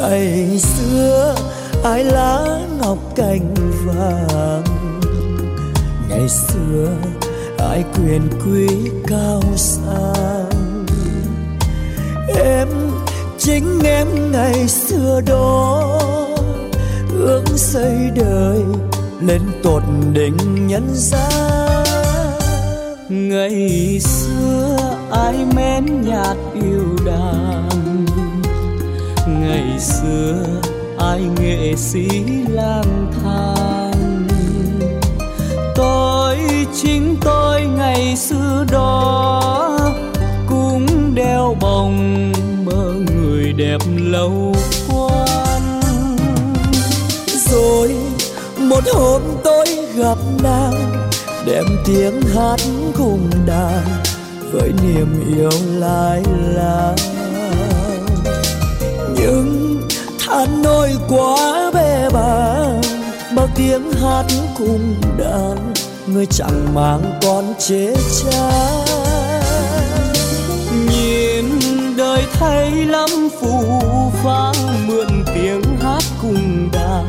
[0.00, 1.34] ngày xưa,
[1.84, 3.54] ai lá ngọc cành
[3.86, 4.64] vàng.
[6.08, 6.88] Ngày xưa,
[7.58, 8.68] ai quyền quý
[9.06, 10.86] cao sang.
[12.44, 12.68] Em,
[13.38, 15.98] chính em ngày xưa đó,
[17.10, 18.62] ước xây đời
[19.20, 21.84] lên tột đỉnh nhân gian.
[23.08, 24.76] Ngày xưa,
[25.10, 27.77] ai mến nhạc yêu đàn
[29.48, 30.44] ngày xưa,
[30.98, 32.08] ai nghệ sĩ
[32.48, 34.26] lang thang.
[35.74, 36.36] Tôi
[36.82, 39.78] chính tôi ngày xưa đó,
[40.48, 42.32] cũng đeo bồng
[42.64, 44.54] mơ người đẹp lâu
[44.88, 45.80] quan
[47.50, 47.96] rồi
[48.58, 49.66] một hôm tôi
[49.96, 51.08] gặp nàng,
[51.46, 52.60] đem tiếng hát
[52.98, 53.84] cùng đàn,
[54.52, 56.22] với niềm yêu lai
[56.54, 56.94] lao
[60.38, 62.64] ăn nỗi quá bê bà
[63.36, 64.24] bao tiếng hát
[64.58, 65.72] cùng đàn,
[66.06, 68.50] người chẳng mang con chế cha
[70.90, 71.44] nhìn
[71.96, 73.08] đời thay lắm
[73.40, 73.80] phù
[74.24, 77.06] phang, mượn tiếng hát cùng đàn,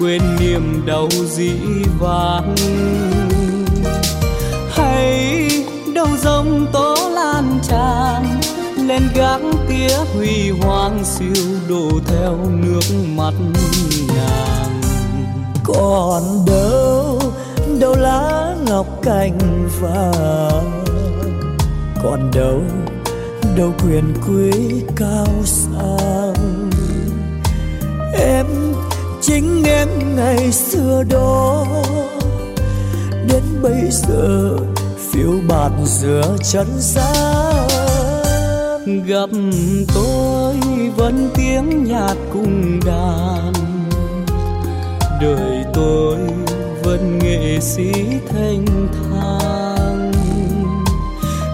[0.00, 1.52] quên niềm đau dĩ
[2.00, 2.54] vãng.
[4.70, 5.50] Hay
[5.94, 8.40] đâu giống tố lan tràn
[8.86, 12.80] lên gác tía huy hoàng siêu đổ theo nước
[13.16, 13.34] mắt
[14.08, 14.80] nàng.
[15.64, 17.20] Còn đâu
[17.80, 20.84] đâu lá ngọc cành vàng.
[22.02, 22.62] Còn đâu
[23.56, 24.52] đâu quyền quý
[24.96, 26.70] cao sang.
[28.18, 28.46] Em,
[29.22, 31.66] chính em ngày xưa đó.
[33.28, 34.56] Đến bây giờ,
[35.10, 37.45] phiêu bạt giữa chân gian
[38.86, 39.30] gặp
[39.94, 40.56] tôi
[40.96, 43.52] vẫn tiếng nhạc cùng đàn.
[45.20, 46.18] Đời tôi
[46.82, 47.92] vẫn nghệ sĩ
[48.28, 50.12] thanh thang.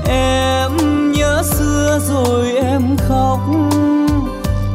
[0.09, 0.73] Em
[1.13, 3.41] nhớ xưa rồi em khóc,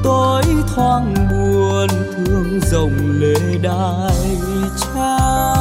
[0.03, 0.43] tôi
[0.75, 4.37] thoáng buồn thương dòng lệ đài
[4.81, 5.56] trao.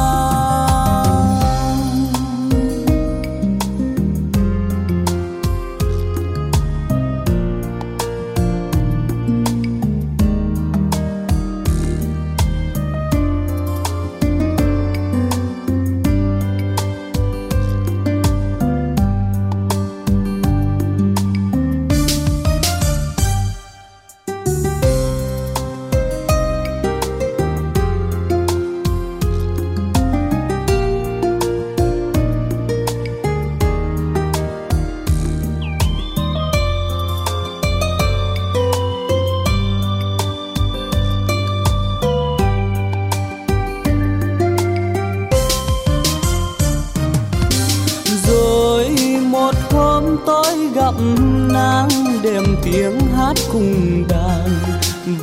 [53.17, 54.49] Hát cùng đàn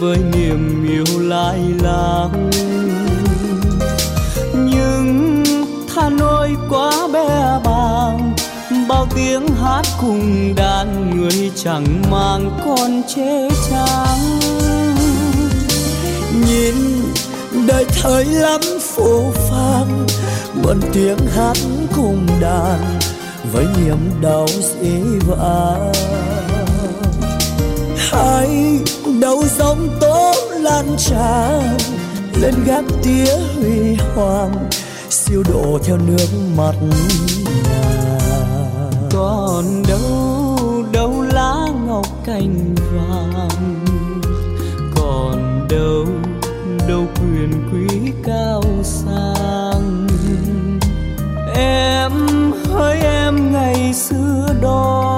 [0.01, 2.51] với niềm yêu lai lang.
[4.55, 5.45] Nhưng
[5.95, 8.35] tha nỗi quá bé bàng,
[8.89, 14.41] bao tiếng hát cùng đàn người chẳng mang con chế trắng
[16.47, 16.75] nhìn
[17.66, 20.07] đời thời lắm phù phang
[20.62, 21.57] mượn tiếng hát
[21.97, 22.99] cùng đàn
[23.53, 26.34] với niềm đau dĩ vãng
[28.15, 28.81] ai
[29.20, 31.77] đâu giông tố lan tràn,
[32.41, 34.69] lên gác tía huy hoàng,
[35.11, 36.27] siêu độ theo nước
[36.57, 38.19] mắt nhà.
[39.12, 43.85] Còn đâu đâu lá ngọc cành vàng,
[44.97, 46.07] còn đâu
[46.89, 50.07] đâu quyền quý cao sang.
[51.55, 52.12] Em
[52.73, 55.14] hỡi em ngày xưa đó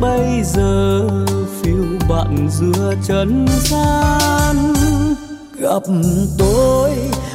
[0.00, 1.08] bây giờ
[1.62, 4.74] phiêu bạn giữa trần gian.
[5.60, 5.82] Gặp
[6.38, 6.90] tôi,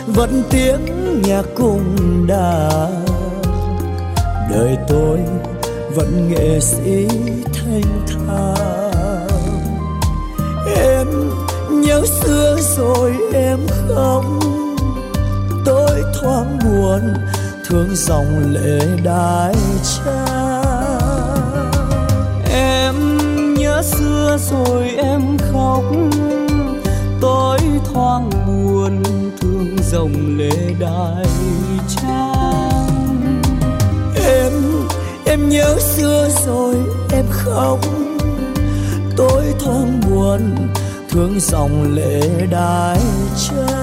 [0.07, 1.95] vẫn tiếng nhạc cùng
[2.27, 3.05] đàn
[4.51, 5.19] đời tôi
[5.95, 7.07] vẫn nghệ sĩ
[7.53, 9.27] thanh thản
[10.75, 11.07] em
[11.69, 14.39] nhớ xưa rồi em không?
[15.65, 17.01] Tôi thoáng buồn,
[17.67, 20.22] thương dòng lệ đái trang
[24.37, 25.83] rồi em khóc.
[27.21, 27.59] Tôi
[27.93, 29.03] thoáng buồn
[29.41, 31.25] thương dòng lệ đài
[31.87, 33.41] trang
[34.15, 34.51] em
[35.25, 36.75] em nhớ xưa rồi
[37.11, 37.79] em khóc.
[39.17, 40.55] Tôi thoáng buồn
[41.09, 42.99] thương dòng lệ đài
[43.35, 43.82] trang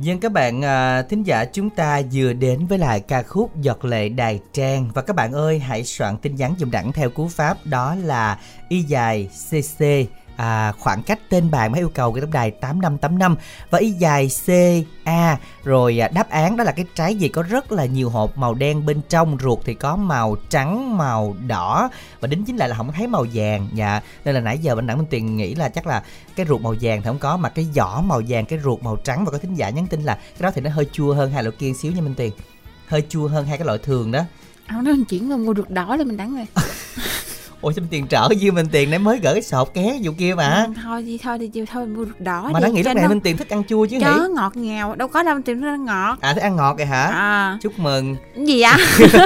[0.00, 3.84] Dân các bạn à, thính giả chúng ta vừa đến với lại ca khúc Giọt
[3.84, 7.28] lệ đài trang và các bạn ơi hãy soạn tin nhắn dùng đẳng theo cú
[7.28, 8.38] pháp đó là
[8.68, 9.84] y dài cc
[10.38, 13.36] à, khoảng cách tên bạn mới yêu cầu cái tổng đài 8585
[13.70, 17.28] và y dài CA rồi à, đáp án đó là cái trái gì?
[17.28, 21.36] Có rất là nhiều hộp màu đen bên trong ruột thì có màu trắng màu
[21.46, 21.90] đỏ
[22.20, 23.68] và đính chính lại là không thấy màu vàng.
[23.74, 26.02] Dạ nên là nãy giờ bạn đặng minh tuyền nghĩ là chắc là
[26.36, 28.96] cái ruột màu vàng thì không có mà cái vỏ màu vàng cái ruột màu
[28.96, 31.30] trắng và có thính giả nhắn tin là cái đó thì nó hơi chua hơn
[31.30, 32.30] hai loại kia xíu nha minh tuyền.
[32.86, 34.24] Hơi chua hơn hai cái loại thường đó.
[34.68, 36.46] Ông nói mình chuyển qua mua ruột đỏ là mình đắng rồi
[37.60, 40.34] ủa sao tiền trở dư minh tiền nãy mới gửi cái sọt ké vụ kia
[40.34, 40.64] mà?
[40.66, 43.20] Ừ, thôi đi thôi đi thôi mua ruột đỏ mà nó nghĩ lúc này minh
[43.20, 46.16] tiền thích ăn chua chứ hỉ nó ngọt ngào đâu có đâu tìm nó ngọt.
[46.20, 47.02] À thích ăn ngọt rồi hả?
[47.06, 47.58] À.
[47.62, 48.16] Chúc mừng.
[48.36, 48.72] Cái gì vậy?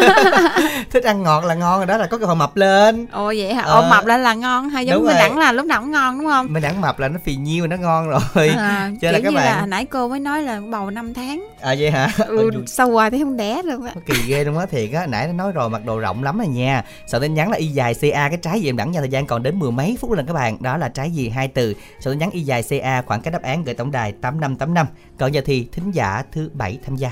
[0.90, 3.06] Thích ăn ngọt là ngon rồi đó là có cơ hội mập lên.
[3.12, 3.62] Ồ vậy hả?
[3.62, 3.80] Ờ.
[3.80, 6.30] ồ mập lên là ngon hay giống mình đẳng là lúc nào cũng ngon đúng
[6.30, 6.46] không?
[6.50, 8.48] Mình đẳng mập là nó phì nhiêu nó ngon rồi.
[8.48, 11.14] À, cho nên các như là hồi bạn nãy cô mới nói là bầu 5
[11.14, 11.48] tháng.
[11.60, 12.08] À vậy hả?
[12.32, 15.06] Ừ, Ôi, sau hoài thì không đẻ luôn á kỳ ghê luôn á thiệt á.
[15.06, 16.82] Nãy nó nói rồi mặc đồ rộng lắm rồi nha.
[17.06, 19.26] Sợ tin nhắn là y dài ca cái trái gì em đẳng nha thời gian
[19.26, 20.56] còn đến mười mấy phút lần các bạn.
[20.60, 21.28] Đó là trái gì?
[21.28, 21.74] Hai từ.
[22.00, 24.56] Sợ tin nhắn y dài ca khoảng cách đáp án gửi tổng đài tám năm
[24.56, 24.86] tám năm.
[25.18, 27.10] Còn giờ thì thính giả thứ bảy tham gia.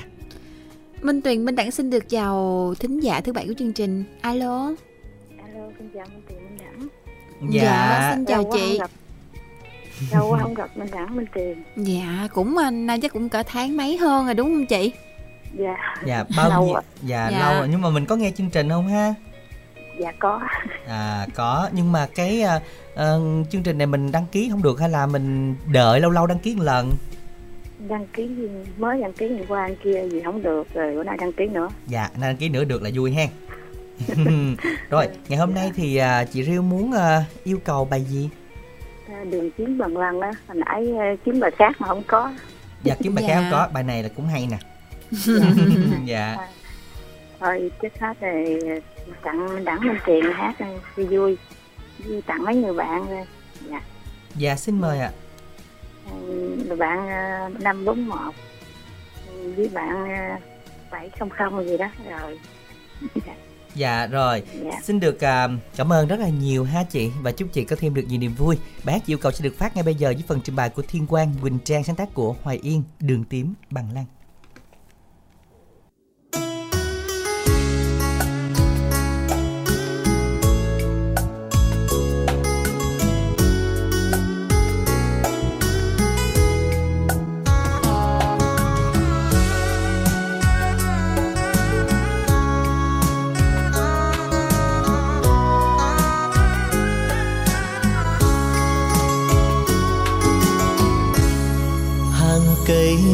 [1.03, 4.05] Minh Tuyền Minh Đẳng xin được chào thính giả thứ bảy của chương trình.
[4.21, 4.73] Alo.
[5.43, 6.89] Alo xin chào minh tiền minh đẳng
[7.51, 8.79] Dạ, xin chào Lâu quá chị.
[8.79, 8.91] gặp.
[10.13, 13.43] Lâu quá không gặp minh đẳng minh tiền dạ cũng anh nay chắc cũng cỡ
[13.47, 14.93] tháng mấy hơn rồi đúng không chị?
[15.59, 15.77] Dạ.
[16.07, 17.39] Dạ bao Lâu nhiêu dạ, Dạ.
[17.39, 17.55] lâu.
[17.59, 19.15] Rồi nhưng mà mình có nghe chương trình không ha
[20.01, 20.41] dạ có.
[20.87, 21.69] À có.
[21.73, 22.61] Nhưng mà cái à,
[22.95, 23.21] ờ,
[23.51, 26.39] chương trình này mình đăng ký không được hay là mình đợi lâu lâu đăng
[26.39, 26.91] ký một lần?
[27.89, 28.29] Đăng ký
[28.79, 31.47] mới đăng ký ngày qua anh kia gì không được rồi bữa nay đăng ký
[31.47, 31.69] nữa.
[31.87, 33.29] Dạ nên đăng ký nữa được là vui hen.
[34.91, 38.31] Rồi ngày hôm nay thì à, chị Riêu muốn à, yêu cầu bài gì?
[39.09, 40.31] À, đường chiến bằng lăng á.
[40.49, 42.33] Hồi nãy à, chiến bài khác mà không có.
[42.83, 43.35] Dạ kiếm bài Dạ.
[43.35, 43.69] khác không có.
[43.73, 44.59] Bài này là cũng hay nè.
[46.05, 46.37] Dạ.
[47.41, 48.59] Thôi chết hết rồi
[49.23, 50.55] tặng đẳng minh tiền hát
[50.97, 51.37] đi vui.
[52.07, 53.25] Vui tặng mấy người bạn rồi.
[53.71, 53.81] Dạ.
[54.37, 55.11] Dạ xin mời ạ.
[56.11, 58.33] Ừ, bạn à, năm bốn một.
[59.57, 60.41] Với bạn à,
[60.91, 62.39] bảy không không gì đó rồi.
[63.75, 64.07] Dạ.
[64.07, 64.43] Rồi.
[64.65, 64.81] Dạ.
[64.83, 67.95] xin được à, cảm ơn rất là nhiều ha chị và chúc chị có thêm
[67.95, 68.59] được nhiều niềm vui.
[68.85, 70.83] Bài hát yêu cầu sẽ được phát ngay bây giờ với phần trình bày của
[70.83, 74.05] Thiên Quang Quỳnh Trang sáng tác của Hoài Yên Đường Tím Bằng Lăng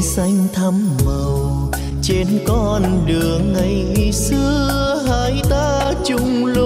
[0.02, 1.70] xanh thắm màu.
[2.02, 6.65] Trên con đường ngày xưa hai ta chung lối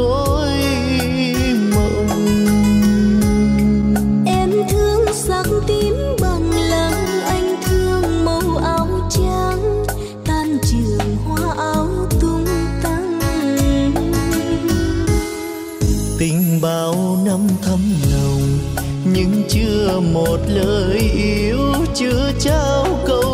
[19.53, 21.59] chưa một lời yêu
[21.95, 23.30] chưa trao câu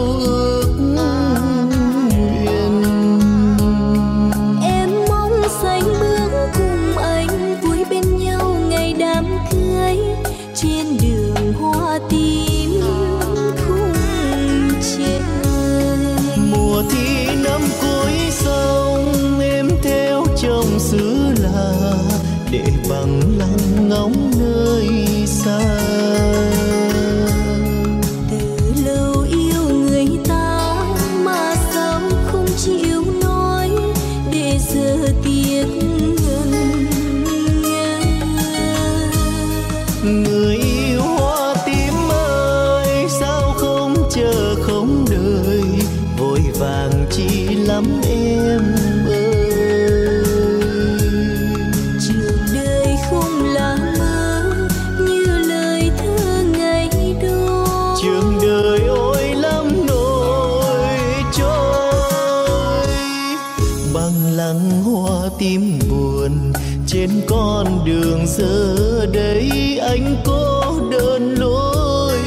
[68.26, 72.18] giờ đây anh cô đơn lối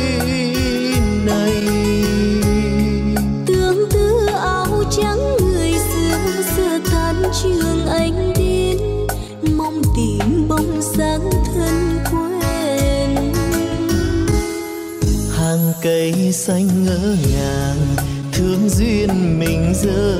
[1.26, 1.54] này.
[3.46, 8.78] Tương tư áo trắng người xưa xưa tan trường anh đến.
[9.58, 13.34] Mong tìm bóng dáng thân quen.
[15.32, 17.96] Hàng cây xanh ngỡ ngàng
[18.34, 20.19] thương duyên mình dở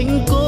[0.00, 0.39] anh cô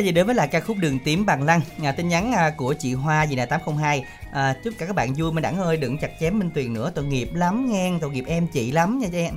[0.00, 1.60] ta về đến với là ca khúc Đường Tím Bằng Lăng.
[1.84, 5.12] À, Tin nhắn à, của chị Hoa gì nè 802 à, Chúc cả các bạn
[5.14, 6.92] vui Minh Đẳng ơi đừng chặt chém Minh Tuyền nữa.
[6.94, 9.34] Tội nghiệp lắm nghe Tội nghiệp em chị lắm nha cho em.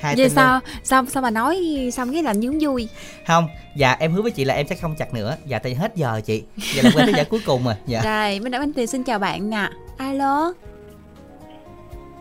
[0.00, 0.70] Hai Vậy sao luôn.
[0.84, 1.60] sao sao mà nói
[1.92, 2.88] xong cái làm nhún vui?
[3.26, 5.36] Không Dạ em hứa với chị là em sẽ không chặt nữa.
[5.46, 6.42] Dạ tại hết giờ chị.
[6.74, 7.74] Dạ là quên tới giờ cuối cùng rồi.
[7.86, 8.00] Dạ.
[8.04, 10.52] Rồi Minh Đẳng Minh Tuyền xin chào bạn nè Alo.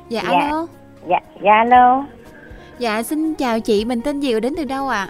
[0.09, 0.39] Dạ, Dạ.
[0.39, 0.67] alo.
[1.09, 2.05] Dạ, dạ alo.
[2.79, 3.85] Dạ xin chào chị.
[3.85, 5.09] Mình tên gì đến từ đâu ạ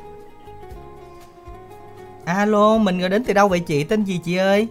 [2.38, 4.68] Alo mình gọi đến từ đâu vậy chị Tên gì chị ơi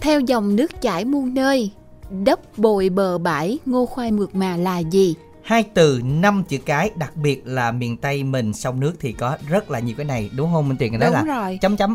[0.00, 1.70] Theo dòng nước chảy muôn nơi,
[2.10, 5.14] đất bồi bờ bãi, ngô khoai mượt mà là gì?
[5.44, 9.36] Hai từ năm chữ cái đặc biệt là miền tây mình sông nước thì có
[9.48, 11.58] rất là nhiều cái này đúng không minh tiền đó Đúng là rồi.
[11.62, 11.94] chấm chấm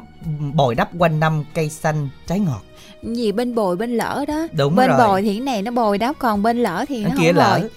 [0.53, 2.61] bồi đắp quanh năm cây xanh trái ngọt
[3.03, 4.47] Gì bên bồi bên lỡ đó.
[4.51, 4.97] Đúng bên rồi.
[4.97, 7.37] bồi thì cái này nó bồi đắp còn bên lỡ thì nó Cái kia không
[7.37, 7.69] lỡ bồi.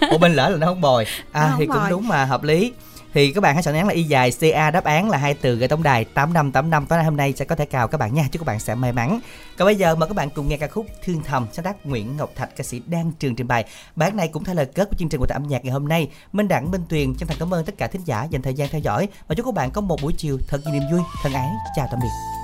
[0.10, 1.04] Ủa bên lỡ là nó không bồi
[1.34, 1.90] Nó à không thì cũng bồi.
[1.90, 2.72] đúng mà hợp lý
[3.14, 5.56] thì các bạn hãy chọn án là y dài ca đáp án là hai từ
[5.56, 6.86] gửi tổng đài tám năm tám năm.
[6.86, 8.28] Tối nay hôm nay sẽ có thể cào các bạn nha.
[8.32, 9.20] Chúc các bạn sẽ may mắn.
[9.58, 12.16] Còn bây giờ mời các bạn cùng nghe ca khúc thương thầm, sáng tác nguyễn
[12.16, 13.64] ngọc thạch, ca sĩ đang trường trình bày.
[13.96, 16.08] Bài này cũng thay lời kết của chương trình của âm nhạc ngày hôm nay.
[16.32, 18.68] Minh đẳng, minh tuyền, chân thành cảm ơn tất cả thính giả dành thời gian
[18.68, 19.08] theo dõi.
[19.28, 21.48] Và chúc các bạn có một buổi chiều thật nhiều niềm vui, thân ái.
[21.76, 22.41] Chào tạm biệt.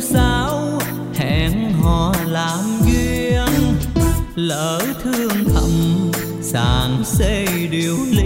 [0.00, 0.78] Giờ
[1.14, 3.76] hẹn hò làm duyên.
[4.34, 5.70] Lỡ thương thầm
[6.42, 8.25] sàn xây điều ly